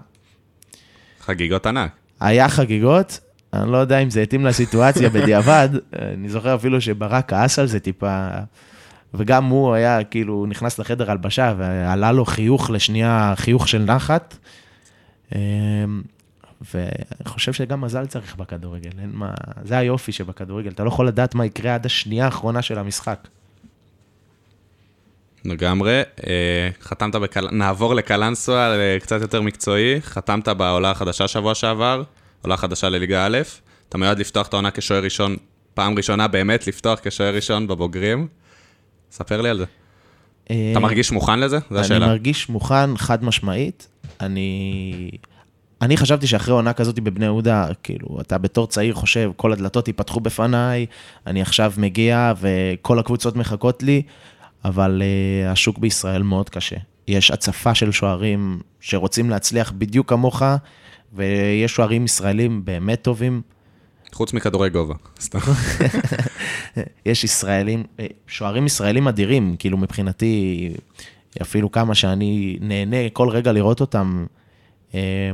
חגיגות 1.20 1.66
ענק. 1.66 2.03
היה 2.20 2.50
חגיגות, 2.50 3.20
אני 3.54 3.72
לא 3.72 3.78
יודע 3.78 4.00
אם 4.00 4.10
זה 4.10 4.22
התאים 4.22 4.46
לסיטואציה 4.46 5.10
בדיעבד, 5.16 5.70
אני 6.00 6.30
זוכר 6.30 6.56
אפילו 6.56 6.82
שברק 6.82 7.30
כעס 7.30 7.60
על 7.60 7.68
זה 7.68 7.80
טיפה, 7.80 8.28
וגם 9.14 9.46
הוא 9.46 9.74
היה, 9.74 10.04
כאילו, 10.04 10.46
נכנס 10.50 10.80
לחדר 10.80 11.12
הלבשה 11.12 11.54
ועלה 11.58 12.12
לו 12.12 12.26
חיוך 12.26 12.70
לשנייה, 12.70 13.34
חיוך 13.36 13.68
של 13.68 13.84
נחת. 13.84 14.38
אמ, 15.36 16.02
ואני 16.74 17.26
חושב 17.26 17.54
שגם 17.54 17.82
מזל 17.82 18.06
צריך 18.06 18.36
בכדורגל, 18.36 18.90
אין 19.02 19.10
מה... 19.14 19.34
זה 19.64 19.78
היופי 19.78 20.12
שבכדורגל, 20.12 20.72
אתה 20.72 20.84
לא 20.84 20.88
יכול 20.88 21.08
לדעת 21.08 21.36
מה 21.36 21.46
יקרה 21.46 21.76
עד 21.76 21.86
השנייה 21.86 22.26
האחרונה 22.26 22.62
של 22.62 22.80
המשחק. 22.80 23.28
לגמרי. 25.46 26.02
אה, 26.28 26.70
חתמת 26.82 27.16
בקל... 27.16 27.48
נעבור 27.52 27.96
לקלנסווה, 27.96 28.76
קצת 29.00 29.22
יותר 29.22 29.42
מקצועי. 29.42 30.02
חתמת 30.02 30.48
בעולה 30.48 30.92
החדשה 30.92 31.28
שבוע 31.28 31.56
שעבר, 31.56 32.04
עולה 32.42 32.58
חדשה 32.58 32.90
לליגה 32.90 33.26
א'. 33.26 33.38
אתה 33.90 33.98
מיועד 33.98 34.20
לפתוח 34.20 34.48
את 34.48 34.54
העונה 34.54 34.72
כשוער 34.72 35.04
ראשון, 35.04 35.36
פעם 35.74 35.98
ראשונה 35.98 36.28
באמת 36.28 36.68
לפתוח 36.68 37.00
כשוער 37.04 37.36
ראשון 37.36 37.68
בבוגרים. 37.68 38.28
ספר 39.12 39.42
לי 39.42 39.50
על 39.50 39.58
זה. 39.58 39.66
אה, 40.52 40.70
אתה 40.72 40.80
מרגיש 40.80 41.12
מוכן 41.12 41.40
לזה? 41.40 41.60
זו 41.70 41.80
השאלה. 41.80 42.06
אני 42.06 42.06
מרגיש 42.06 42.50
מוכן, 42.50 42.98
חד 42.98 43.24
משמעית. 43.24 43.88
אני... 44.22 45.12
אני 45.82 45.98
חשבתי 45.98 46.28
שאחרי 46.28 46.54
עונה 46.54 46.74
כזאת 46.74 47.00
בבני 47.00 47.26
יהודה, 47.26 47.68
כאילו, 47.84 48.22
אתה 48.22 48.38
בתור 48.38 48.68
צעיר 48.68 48.94
חושב, 48.94 49.32
כל 49.36 49.54
הדלתות 49.54 49.88
ייפתחו 49.88 50.20
בפניי, 50.20 50.86
אני 51.28 51.42
עכשיו 51.42 51.74
מגיע 51.78 52.34
וכל 52.40 53.00
הקבוצות 53.00 53.36
מחכות 53.36 53.84
לי. 53.84 54.02
אבל 54.66 55.02
uh, 55.02 55.52
השוק 55.52 55.78
בישראל 55.78 56.24
מאוד 56.24 56.50
קשה. 56.50 56.76
יש 57.08 57.32
הצפה 57.32 57.76
של 57.76 57.92
שוערים 57.92 58.60
שרוצים 58.80 59.30
להצליח 59.30 59.72
בדיוק 59.78 60.10
כמוך, 60.10 60.42
ויש 61.14 61.72
שוערים 61.76 62.06
ישראלים 62.06 62.66
באמת 62.66 63.02
טובים. 63.02 63.42
חוץ 64.14 64.34
מכדורי 64.34 64.70
גובה, 64.70 64.96
סתם. 65.20 65.40
יש 67.06 67.24
ישראלים, 67.24 67.84
אה, 68.00 68.06
שוערים 68.28 68.66
ישראלים 68.66 69.08
אדירים, 69.08 69.56
כאילו 69.60 69.78
מבחינתי, 69.78 70.70
אפילו 71.42 71.72
כמה 71.72 71.96
שאני 71.96 72.58
נהנה 72.62 73.10
כל 73.14 73.30
רגע 73.30 73.52
לראות 73.52 73.82
אותם. 73.82 74.26
אה, 74.96 75.32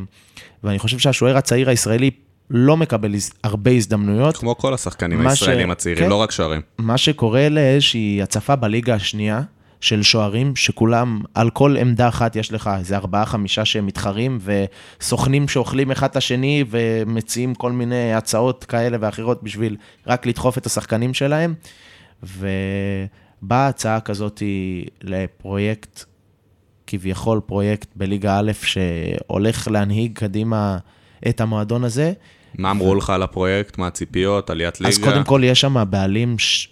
ואני 0.63 0.79
חושב 0.79 0.97
שהשוער 0.97 1.37
הצעיר 1.37 1.69
הישראלי 1.69 2.11
לא 2.49 2.77
מקבל 2.77 3.15
הרבה 3.43 3.71
הזדמנויות. 3.71 4.37
כמו 4.37 4.57
כל 4.57 4.73
השחקנים 4.73 5.23
מה 5.23 5.35
ש- 5.35 5.41
הישראלים 5.41 5.71
הצעירים, 5.71 6.03
כן. 6.03 6.09
לא 6.09 6.15
רק 6.15 6.31
שוערים. 6.31 6.61
מה 6.77 6.97
שקורה 6.97 7.49
לאיזושהי 7.49 8.21
הצפה 8.21 8.55
בליגה 8.55 8.95
השנייה 8.95 9.41
של 9.81 10.03
שוערים, 10.03 10.55
שכולם, 10.55 11.21
על 11.33 11.49
כל 11.49 11.75
עמדה 11.77 12.07
אחת 12.07 12.35
יש 12.35 12.51
לך 12.53 12.69
איזה 12.77 12.97
ארבעה, 12.97 13.25
חמישה 13.25 13.65
שהם 13.65 13.85
מתחרים, 13.85 14.39
וסוכנים 14.99 15.47
שאוכלים 15.47 15.91
אחד 15.91 16.09
את 16.09 16.15
השני, 16.15 16.63
ומציעים 16.69 17.55
כל 17.55 17.71
מיני 17.71 18.13
הצעות 18.13 18.63
כאלה 18.63 18.97
ואחרות 19.01 19.43
בשביל 19.43 19.75
רק 20.07 20.25
לדחוף 20.25 20.57
את 20.57 20.65
השחקנים 20.65 21.13
שלהם. 21.13 21.53
ובאה 22.23 23.67
הצעה 23.67 23.99
כזאת 23.99 24.43
לפרויקט, 25.01 26.03
כביכול 26.87 27.39
פרויקט 27.45 27.87
בליגה 27.95 28.39
א', 28.39 28.51
שהולך 28.61 29.67
להנהיג 29.67 30.11
קדימה 30.13 30.77
את 31.27 31.41
המועדון 31.41 31.83
הזה. 31.83 32.13
מה 32.57 32.71
אמרו 32.71 32.95
לך 32.95 33.09
על 33.09 33.23
הפרויקט, 33.23 33.77
מה 33.77 33.87
הציפיות, 33.87 34.49
עליית 34.49 34.81
ליגה? 34.81 34.89
אז 34.89 34.97
קודם 34.97 35.23
כל 35.23 35.41
יש 35.43 35.61
שם 35.61 35.83
בעלים 35.89 36.39
ש... 36.39 36.69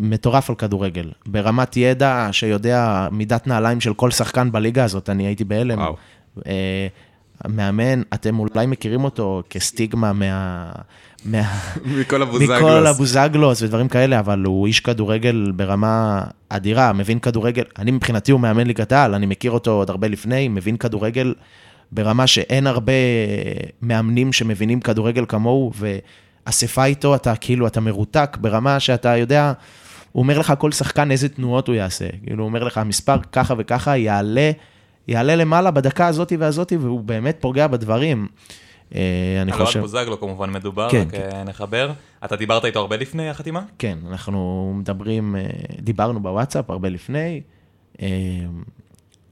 מטורף 0.00 0.50
על 0.50 0.56
כדורגל, 0.56 1.10
ברמת 1.26 1.76
ידע 1.76 2.28
שיודע 2.32 3.08
מידת 3.12 3.46
נעליים 3.46 3.80
של 3.80 3.94
כל 3.94 4.10
שחקן 4.10 4.52
בליגה 4.52 4.84
הזאת, 4.84 5.10
אני 5.10 5.26
הייתי 5.26 5.44
בהלם. 5.44 5.78
וואו. 5.78 5.96
אה, 6.46 6.86
מאמן, 7.48 8.02
אתם 8.14 8.38
אולי 8.38 8.66
מכירים 8.66 9.04
אותו 9.04 9.42
כסטיגמה 9.50 10.12
מה... 10.12 10.70
מה... 11.24 11.42
מכל 11.84 12.22
הבוזגלוס. 12.22 12.58
מכל 12.58 12.86
הבוזגלוס 12.86 13.62
ודברים 13.62 13.88
כאלה, 13.88 14.18
אבל 14.18 14.44
הוא 14.44 14.66
איש 14.66 14.80
כדורגל 14.80 15.52
ברמה 15.56 16.24
אדירה, 16.48 16.92
מבין 16.92 17.18
כדורגל, 17.18 17.64
אני 17.78 17.90
מבחינתי 17.90 18.32
הוא 18.32 18.40
מאמן 18.40 18.66
ליגת 18.66 18.92
העל, 18.92 19.14
אני 19.14 19.26
מכיר 19.26 19.50
אותו 19.50 19.70
עוד 19.70 19.90
הרבה 19.90 20.08
לפני, 20.08 20.48
מבין 20.48 20.76
כדורגל 20.76 21.34
ברמה 21.92 22.26
שאין 22.26 22.66
הרבה 22.66 22.92
מאמנים 23.82 24.32
שמבינים 24.32 24.80
כדורגל 24.80 25.24
כמוהו, 25.28 25.72
ואספה 26.46 26.84
איתו, 26.84 27.14
אתה 27.14 27.36
כאילו, 27.36 27.66
אתה 27.66 27.80
מרותק 27.80 28.36
ברמה 28.40 28.80
שאתה 28.80 29.16
יודע, 29.16 29.52
הוא 30.12 30.22
אומר 30.22 30.38
לך 30.38 30.52
כל 30.58 30.72
שחקן 30.72 31.10
איזה 31.10 31.28
תנועות 31.28 31.68
הוא 31.68 31.74
יעשה, 31.74 32.06
כאילו, 32.26 32.42
הוא 32.42 32.48
אומר 32.48 32.64
לך, 32.64 32.78
המספר 32.78 33.16
ככה 33.32 33.54
וככה 33.58 33.96
יעלה, 33.96 34.50
יעלה 35.08 35.36
למעלה 35.36 35.70
בדקה 35.70 36.06
הזאתי 36.06 36.36
והזאתי, 36.36 36.76
והוא 36.76 37.00
באמת 37.00 37.36
פוגע 37.40 37.66
בדברים. 37.66 38.26
אה, 38.94 39.00
אני 39.42 39.52
על 39.52 39.58
אוהד 39.58 39.66
חושב... 39.66 39.80
בוזגלו 39.80 40.20
כמובן 40.20 40.50
מדובר, 40.50 40.90
כן, 40.90 41.08
רק 41.08 41.14
אה, 41.14 41.44
נחבר. 41.44 41.90
אתה 42.24 42.36
דיברת 42.36 42.64
איתו 42.64 42.78
הרבה 42.80 42.96
לפני 42.96 43.30
החתימה? 43.30 43.62
כן, 43.78 43.98
אנחנו 44.10 44.72
מדברים, 44.76 45.36
אה, 45.36 45.42
דיברנו 45.80 46.20
בוואטסאפ 46.20 46.70
הרבה 46.70 46.88
לפני. 46.88 47.40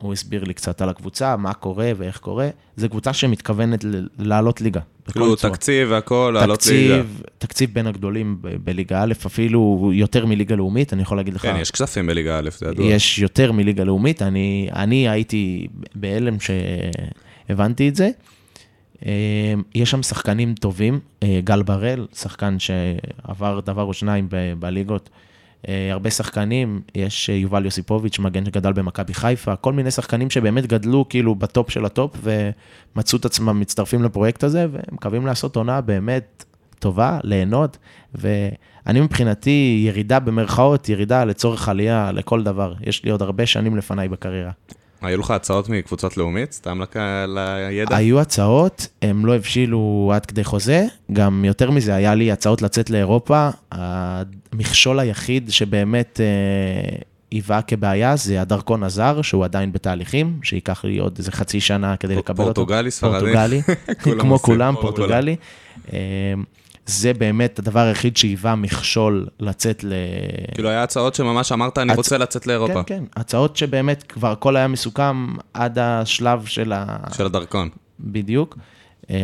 הוא 0.06 0.12
הסביר 0.12 0.44
לי 0.44 0.54
קצת 0.54 0.82
על 0.82 0.88
הקבוצה, 0.88 1.36
מה 1.36 1.52
קורה 1.54 1.92
ואיך 1.96 2.18
קורה. 2.18 2.48
זו 2.76 2.88
קבוצה 2.88 3.12
שמתכוונת 3.12 3.84
לעלות 4.18 4.60
ליגה. 4.60 4.80
כאילו. 5.12 5.36
תקציב 5.36 5.88
והכל, 5.90 6.32
לעלות 6.34 6.66
ליגה. 6.66 7.02
תקציב, 7.38 7.70
בין 7.72 7.86
הגדולים 7.86 8.38
ב- 8.40 8.56
בליגה 8.64 9.02
א', 9.02 9.12
אפילו 9.26 9.90
יותר 9.94 10.26
מליגה 10.26 10.56
לאומית, 10.56 10.92
אני 10.92 11.02
יכול 11.02 11.16
להגיד 11.16 11.34
לך. 11.34 11.42
כן, 11.42 11.56
יש 11.60 11.70
כספים 11.70 12.06
בליגה 12.06 12.38
א', 12.38 12.48
זה 12.58 12.66
ידוע. 12.66 12.86
יש 12.86 13.18
יותר 13.18 13.52
מליגה 13.52 13.84
לאומית, 13.84 14.22
אני, 14.22 14.68
אני 14.72 15.08
הייתי 15.08 15.66
בהלם 15.94 16.36
שהבנתי 17.48 17.88
את 17.88 17.96
זה. 17.96 18.10
אה, 19.06 19.12
יש 19.74 19.90
שם 19.90 20.02
שחקנים 20.02 20.54
טובים, 20.54 21.00
אה, 21.22 21.40
גל 21.44 21.62
בראל, 21.62 22.06
שחקן 22.14 22.56
שעבר 22.58 23.60
דבר 23.60 23.82
או 23.82 23.94
שניים 23.94 24.26
ב- 24.30 24.52
בליגות. 24.58 25.10
הרבה 25.92 26.10
שחקנים, 26.10 26.80
יש 26.94 27.30
אה, 27.30 27.34
יובל 27.34 27.64
יוסיפוביץ', 27.64 28.18
מגן 28.18 28.44
שגדל 28.44 28.72
במכבי 28.72 29.14
חיפה, 29.14 29.56
כל 29.56 29.72
מיני 29.72 29.90
שחקנים 29.90 30.30
שבאמת 30.30 30.66
גדלו 30.66 31.08
כאילו 31.08 31.34
בטופ 31.34 31.70
של 31.70 31.84
הטופ 31.84 32.16
ומצאו 32.22 33.18
את 33.18 33.24
עצמם 33.24 33.60
מצטרפים 33.60 34.02
לפרויקט 34.02 34.44
הזה, 34.44 34.66
ומקווים 34.72 35.26
לעשות 35.26 35.56
עונה 35.56 35.80
באמת 35.80 36.44
טובה, 36.78 37.18
ליהנות, 37.24 37.78
ואני 38.14 39.00
מבחינתי 39.00 39.82
ירידה 39.86 40.20
במרכאות, 40.20 40.88
ירידה 40.88 41.24
לצורך 41.24 41.68
עלייה 41.68 42.12
לכל 42.12 42.42
דבר. 42.42 42.74
יש 42.80 43.04
לי 43.04 43.10
עוד 43.10 43.22
הרבה 43.22 43.46
שנים 43.46 43.76
לפניי 43.76 44.08
בקריירה. 44.08 44.50
היו 45.02 45.18
לך 45.20 45.30
הצעות 45.30 45.68
מקבוצות 45.68 46.16
לאומית, 46.16 46.52
סתם 46.52 46.82
לק- 46.82 46.96
לידע? 47.70 47.96
היו 47.96 48.20
הצעות, 48.20 48.88
הם 49.02 49.26
לא 49.26 49.34
הבשילו 49.36 50.12
עד 50.14 50.26
כדי 50.26 50.44
חוזה, 50.44 50.84
גם 51.12 51.44
יותר 51.44 51.70
מזה, 51.70 51.94
היה 51.94 52.14
לי 52.14 52.32
הצעות 52.32 52.62
לצאת 52.62 52.90
לאירופה. 52.90 53.48
המכשול 53.72 54.98
היחיד 55.00 55.50
שבאמת 55.50 56.20
אה, 56.20 56.96
היווה 57.30 57.62
כבעיה 57.62 58.16
זה 58.16 58.40
הדרכון 58.40 58.82
הזר, 58.82 59.22
שהוא 59.22 59.44
עדיין 59.44 59.72
בתהליכים, 59.72 60.38
שייקח 60.42 60.84
לי 60.84 60.98
עוד 60.98 61.14
איזה 61.18 61.32
חצי 61.32 61.60
שנה 61.60 61.96
כדי 61.96 62.14
פ- 62.14 62.18
לקבל 62.18 62.44
אותו. 62.44 62.54
פורטוגלי, 62.54 62.90
ספרדי? 62.90 63.18
פורטוגלי, 63.20 63.60
כמו 64.20 64.38
כולם, 64.46 64.74
כמו 64.74 64.82
פורטוגלי. 64.82 65.36
זה 66.86 67.14
באמת 67.14 67.58
הדבר 67.58 67.80
היחיד 67.80 68.16
שהיווה 68.16 68.54
מכשול 68.54 69.26
לצאת 69.40 69.84
ל... 69.84 69.92
כאילו, 70.54 70.68
היה 70.68 70.82
הצעות 70.82 71.14
שממש 71.14 71.52
אמרת, 71.52 71.78
אני 71.78 71.92
הצ- 71.92 71.96
רוצה 71.96 72.18
לצאת 72.18 72.46
לאירופה. 72.46 72.82
כן, 72.82 72.98
כן, 72.98 73.04
הצעות 73.16 73.56
שבאמת 73.56 74.02
כבר 74.02 74.30
הכל 74.32 74.56
היה 74.56 74.68
מסוכם 74.68 75.34
עד 75.54 75.78
השלב 75.78 76.46
של 76.46 76.72
ה... 76.72 76.96
של 77.16 77.26
הדרכון. 77.26 77.68
בדיוק. 78.00 78.58
אה, 79.10 79.16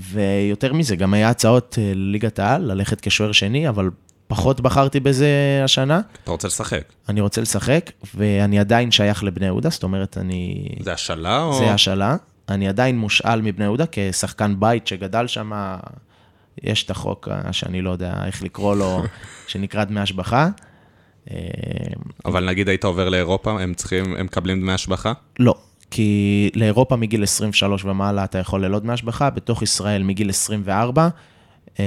ויותר 0.00 0.72
מזה, 0.72 0.96
גם 0.96 1.14
היה 1.14 1.28
הצעות 1.28 1.78
אה, 1.78 1.92
לליגת 1.94 2.38
העל, 2.38 2.62
ללכת 2.72 3.00
כשוער 3.00 3.32
שני, 3.32 3.68
אבל 3.68 3.90
פחות 4.26 4.60
בחרתי 4.60 5.00
בזה 5.00 5.60
השנה. 5.64 6.00
אתה 6.22 6.30
רוצה 6.30 6.48
לשחק. 6.48 6.82
אני 7.08 7.20
רוצה 7.20 7.40
לשחק, 7.40 7.90
ואני 8.14 8.58
עדיין 8.58 8.90
שייך 8.90 9.24
לבני 9.24 9.46
יהודה, 9.46 9.70
זאת 9.70 9.82
אומרת, 9.82 10.18
אני... 10.18 10.68
זה 10.80 10.92
השאלה 10.92 11.42
או... 11.42 11.58
זה 11.58 11.70
השאלה. 11.72 12.16
אני 12.48 12.68
עדיין 12.68 12.98
מושאל 12.98 13.42
מבני 13.42 13.64
יהודה 13.64 13.84
כשחקן 13.92 14.54
בית 14.60 14.86
שגדל 14.86 15.26
שם, 15.26 15.52
יש 16.62 16.84
את 16.84 16.90
החוק 16.90 17.28
אה, 17.28 17.52
שאני 17.52 17.82
לא 17.82 17.90
יודע 17.90 18.14
איך 18.26 18.42
לקרוא 18.42 18.76
לו, 18.76 19.02
שנקרא 19.48 19.84
דמי 19.84 20.00
השבחה. 20.00 20.48
אה, 21.30 21.36
אבל 22.24 22.48
נגיד 22.48 22.68
היית 22.68 22.84
עובר 22.84 23.08
לאירופה, 23.08 23.62
הם 23.62 23.74
צריכים, 23.74 24.16
הם 24.16 24.26
מקבלים 24.26 24.60
דמי 24.60 24.72
השבחה? 24.72 25.12
לא, 25.38 25.54
כי 25.90 26.50
לאירופה 26.54 26.96
מגיל 26.96 27.22
23 27.22 27.84
ומעלה 27.84 28.24
אתה 28.24 28.38
יכול 28.38 28.64
ללא 28.64 28.78
דמי 28.78 28.92
השבחה, 28.92 29.30
בתוך 29.30 29.62
ישראל 29.62 30.02
מגיל 30.02 30.30
24. 30.30 31.08
אה, 31.80 31.84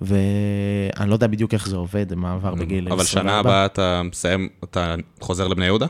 ואני 0.00 1.10
לא 1.10 1.14
יודע 1.14 1.26
בדיוק 1.26 1.54
איך 1.54 1.68
זה 1.68 1.76
עובד, 1.76 2.14
מעבר 2.14 2.54
בגיל 2.54 2.84
24. 2.84 2.94
אבל 2.94 3.04
שנה 3.04 3.38
הבאה 3.38 3.66
אתה 3.66 4.02
מסיים, 4.02 4.48
אתה 4.64 4.94
חוזר 5.20 5.48
לבני 5.48 5.64
יהודה? 5.64 5.86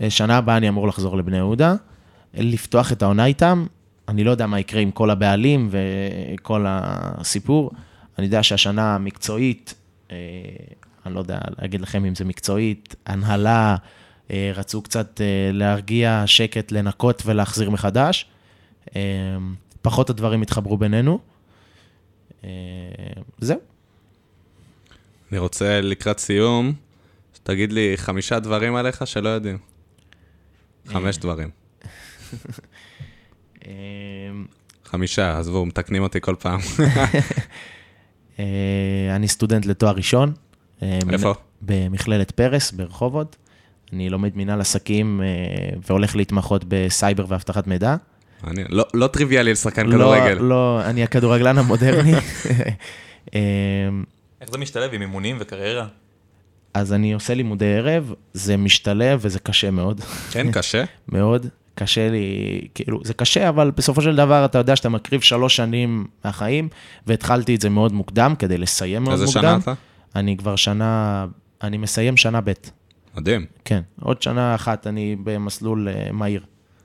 אה, 0.00 0.10
שנה 0.10 0.36
הבאה 0.36 0.56
אני 0.56 0.68
אמור 0.68 0.88
לחזור 0.88 1.16
לבני 1.16 1.36
יהודה, 1.36 1.74
לפתוח 2.34 2.92
את 2.92 3.02
העונה 3.02 3.24
איתם. 3.26 3.66
אני 4.08 4.24
לא 4.24 4.30
יודע 4.30 4.46
מה 4.46 4.60
יקרה 4.60 4.80
עם 4.80 4.90
כל 4.90 5.10
הבעלים 5.10 5.70
וכל 5.70 6.64
הסיפור. 6.68 7.70
אני 8.18 8.26
יודע 8.26 8.42
שהשנה 8.42 8.94
המקצועית, 8.94 9.74
אה, 10.10 10.16
אני 11.06 11.14
לא 11.14 11.18
יודע 11.20 11.38
להגיד 11.58 11.80
לכם 11.80 12.04
אם 12.04 12.14
זה 12.14 12.24
מקצועית, 12.24 12.94
הנהלה, 13.06 13.76
אה, 14.30 14.52
רצו 14.54 14.82
קצת 14.82 15.20
להרגיע 15.52 16.22
שקט, 16.26 16.72
לנקות 16.72 17.22
ולהחזיר 17.26 17.70
מחדש. 17.70 18.26
פחות 19.82 20.10
הדברים 20.10 20.42
התחברו 20.42 20.76
בינינו. 20.76 21.18
זהו. 23.38 23.58
אני 25.32 25.38
רוצה 25.38 25.80
לקראת 25.80 26.18
סיום, 26.18 26.72
שתגיד 27.34 27.72
לי 27.72 27.92
חמישה 27.96 28.38
דברים 28.38 28.74
עליך 28.74 29.06
שלא 29.06 29.28
יודעים. 29.28 29.73
חמש 30.88 31.16
דברים. 31.18 31.48
אה, 33.66 33.70
חמישה, 34.84 35.38
עזבו, 35.38 35.66
מתקנים 35.66 36.02
אותי 36.02 36.18
כל 36.20 36.34
פעם. 36.38 36.60
אה, 38.38 38.44
אני 39.16 39.28
סטודנט 39.28 39.66
לתואר 39.66 39.92
ראשון. 39.96 40.32
אה, 40.82 40.98
איפה? 41.12 41.34
במכללת 41.62 42.30
פרס 42.30 42.72
ברחובות. 42.72 43.36
אני 43.92 44.10
לומד 44.10 44.30
מנהל 44.36 44.60
עסקים 44.60 45.20
אה, 45.22 45.26
והולך 45.88 46.16
להתמחות 46.16 46.64
בסייבר 46.68 47.24
ואבטחת 47.28 47.66
מידע. 47.66 47.96
אני- 48.46 48.64
לא- 48.68 48.84
לא 48.94 49.06
טריוויאלי 49.06 49.52
לשחקן 49.52 49.86
לא, 49.86 49.92
כדורגל. 49.94 50.38
לא, 50.40 50.80
אני 50.84 51.02
הכדורגלן 51.02 51.58
המודרני. 51.58 52.14
אה, 53.34 53.40
איך 54.40 54.50
זה 54.52 54.58
משתלב 54.58 54.94
עם 54.94 55.00
אימונים 55.00 55.36
וקריירה? 55.40 55.86
אז 56.74 56.92
אני 56.92 57.12
עושה 57.12 57.34
לימודי 57.34 57.74
ערב, 57.74 58.14
זה 58.32 58.56
משתלב 58.56 59.18
וזה 59.22 59.38
קשה 59.38 59.70
מאוד. 59.70 60.00
כן, 60.30 60.52
קשה? 60.52 60.84
מאוד. 61.08 61.46
קשה 61.74 62.10
לי, 62.10 62.60
כאילו, 62.74 63.00
זה 63.04 63.14
קשה, 63.14 63.48
אבל 63.48 63.70
בסופו 63.70 64.02
של 64.02 64.16
דבר 64.16 64.44
אתה 64.44 64.58
יודע 64.58 64.76
שאתה 64.76 64.88
מקריב 64.88 65.20
שלוש 65.20 65.56
שנים 65.56 66.06
מהחיים, 66.24 66.68
והתחלתי 67.06 67.54
את 67.54 67.60
זה 67.60 67.68
מאוד 67.68 67.92
מוקדם 67.92 68.34
כדי 68.38 68.58
לסיים 68.58 69.02
מאוד 69.02 69.12
איזה 69.12 69.24
מוקדם. 69.24 69.42
שנה 69.42 69.56
אתה? 69.56 69.72
אני 70.16 70.36
כבר 70.36 70.56
שנה, 70.56 71.26
אני 71.62 71.78
מסיים 71.78 72.16
שנה 72.16 72.40
ב'. 72.40 72.52
מדהים. 73.16 73.46
כן, 73.64 73.80
עוד 74.00 74.22
שנה 74.22 74.54
אחת 74.54 74.86
אני 74.86 75.16
במסלול 75.24 75.88
אה, 75.88 76.12
מהיר. 76.12 76.44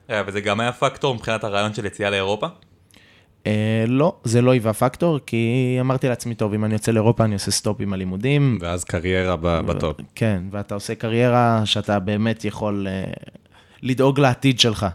אה, 0.10 0.22
וזה 0.28 0.42
גם 0.42 0.60
היה 0.60 0.72
פקטור 0.72 1.16
מבחינת 1.16 1.44
הרעיון 1.44 1.74
של 1.74 1.86
יציאה 1.86 2.10
לאירופה? 2.10 2.48
אה, 3.48 3.86
לא, 3.88 4.16
זה 4.24 4.42
לא 4.42 4.52
היווה 4.52 4.74
פקטור, 4.74 5.20
כי 5.26 5.78
אמרתי 5.80 6.08
לעצמי, 6.10 6.36
טוב, 6.36 6.54
אם 6.54 6.66
אני 6.66 6.74
יוצא 6.74 6.92
לאירופה, 6.92 7.26
אני 7.26 7.34
עושה 7.34 7.52
stop 7.52 7.82
עם 7.82 7.94
הלימודים. 7.94 8.58
ואז 8.62 8.84
קריירה 8.84 9.36
בטופ. 9.42 9.98
כן, 10.16 10.44
ואתה 10.52 10.76
עושה 10.76 10.96
קריירה 10.96 11.62
שאתה 11.66 12.00
באמת 12.00 12.46
יכול 12.46 12.88
אה, 12.90 13.04
לדאוג 13.82 14.20
לעתיד 14.20 14.60
שלך. 14.60 14.86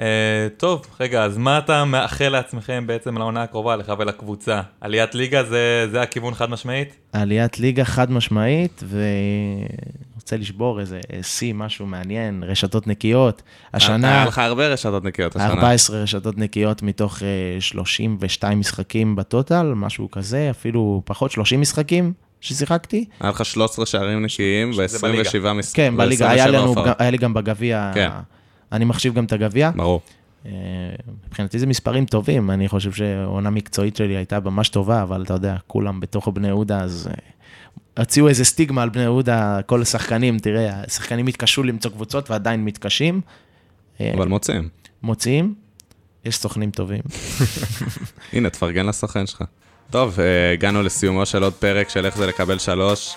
אה, 0.00 0.48
טוב, 0.56 0.86
רגע, 1.00 1.24
אז 1.24 1.38
מה 1.38 1.58
אתה 1.58 1.84
מאחל 1.84 2.28
לעצמכם 2.28 2.84
בעצם 2.86 3.18
לעונה 3.18 3.42
הקרובה, 3.42 3.76
לך 3.76 3.92
ולקבוצה? 3.98 4.60
עליית 4.80 5.14
ליגה 5.14 5.44
זה, 5.44 5.86
זה 5.90 6.02
הכיוון 6.02 6.34
חד 6.34 6.50
משמעית? 6.50 6.96
עליית 7.12 7.58
ליגה 7.58 7.84
חד 7.84 8.10
משמעית, 8.10 8.82
ורוצה 10.20 10.36
לשבור 10.36 10.80
איזה 10.80 11.00
שיא, 11.22 11.54
משהו 11.54 11.86
מעניין, 11.86 12.44
רשתות 12.46 12.86
נקיות. 12.86 13.42
השנה... 13.74 14.08
היה 14.08 14.24
לך 14.24 14.38
הרבה 14.38 14.68
רשתות 14.68 15.04
נקיות 15.04 15.36
השנה. 15.36 15.48
14 15.48 15.98
רשתות 15.98 16.38
נקיות 16.38 16.82
מתוך 16.82 17.22
אה, 17.22 17.60
32 17.60 18.60
משחקים 18.60 19.16
בטוטל, 19.16 19.72
משהו 19.76 20.10
כזה, 20.10 20.50
אפילו 20.50 21.02
פחות 21.04 21.30
30 21.30 21.60
משחקים 21.60 22.12
ששיחקתי. 22.40 23.04
היה 23.20 23.30
לך 23.30 23.44
13 23.44 23.86
שערים 23.86 24.22
נקיים 24.22 24.70
ב-27 24.72 25.52
משחקים. 25.52 25.84
כן, 25.84 25.96
בליגה, 25.96 26.30
היה, 26.30 26.46
לנו, 26.46 26.74
היה 26.98 27.10
לי 27.10 27.18
גם 27.18 27.34
בגביע, 27.34 27.90
כן. 27.94 28.10
אני 28.72 28.84
מחשיב 28.84 29.14
גם 29.14 29.24
את 29.24 29.32
הגביע. 29.32 29.70
ברור. 29.76 30.00
אה, 30.46 30.52
מבחינתי 31.26 31.58
זה 31.58 31.66
מספרים 31.66 32.06
טובים, 32.06 32.50
אני 32.50 32.68
חושב 32.68 32.92
שהעונה 32.92 33.50
מקצועית 33.50 33.96
שלי 33.96 34.16
הייתה 34.16 34.40
ממש 34.40 34.68
טובה, 34.68 35.02
אבל 35.02 35.22
אתה 35.22 35.34
יודע, 35.34 35.56
כולם 35.66 36.00
בתוך 36.00 36.28
בני 36.28 36.48
יהודה, 36.48 36.80
אז 36.80 37.08
אה, 37.98 38.02
הציעו 38.02 38.28
איזה 38.28 38.44
סטיגמה 38.44 38.82
על 38.82 38.88
בני 38.88 39.02
יהודה, 39.02 39.60
כל 39.66 39.82
השחקנים, 39.82 40.38
תראה, 40.38 40.82
השחקנים 40.86 41.26
התקשו 41.26 41.62
למצוא 41.62 41.90
קבוצות 41.90 42.30
ועדיין 42.30 42.64
מתקשים. 42.64 43.20
אה, 44.00 44.12
אבל 44.16 44.28
מוצאים. 44.28 44.68
מוציאים, 45.02 45.54
יש 46.24 46.36
סוכנים 46.36 46.70
טובים. 46.70 47.00
הנה, 48.32 48.50
תפרגן 48.50 48.86
לסוכן 48.86 49.26
שלך. 49.26 49.44
טוב, 49.90 50.20
אה, 50.20 50.52
הגענו 50.52 50.82
לסיומו 50.82 51.26
של 51.26 51.42
עוד 51.42 51.52
פרק 51.52 51.88
של 51.88 52.06
איך 52.06 52.16
זה 52.16 52.26
לקבל 52.26 52.58
שלוש. 52.58 53.16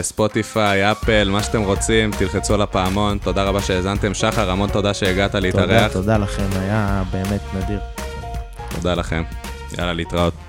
ספוטיפיי, 0.00 0.90
אפל, 0.92 1.30
מה 1.30 1.42
שאתם 1.42 1.62
רוצים, 1.62 2.10
תלחצו 2.18 2.54
על 2.54 2.62
הפעמון. 2.62 3.18
תודה 3.18 3.44
רבה 3.44 3.62
שהאזנתם. 3.62 4.14
שחר, 4.14 4.50
המון 4.50 4.70
תודה 4.70 4.94
שהגעת 4.94 5.30
תודה, 5.32 5.40
להתארח. 5.40 5.92
תודה 5.92 6.18
לכם, 6.18 6.46
היה 6.52 7.02
באמת 7.12 7.40
נדיר. 7.54 7.80
תודה 8.74 8.94
לכם. 8.94 9.22
יאללה, 9.78 9.92
להתראות. 9.92 10.47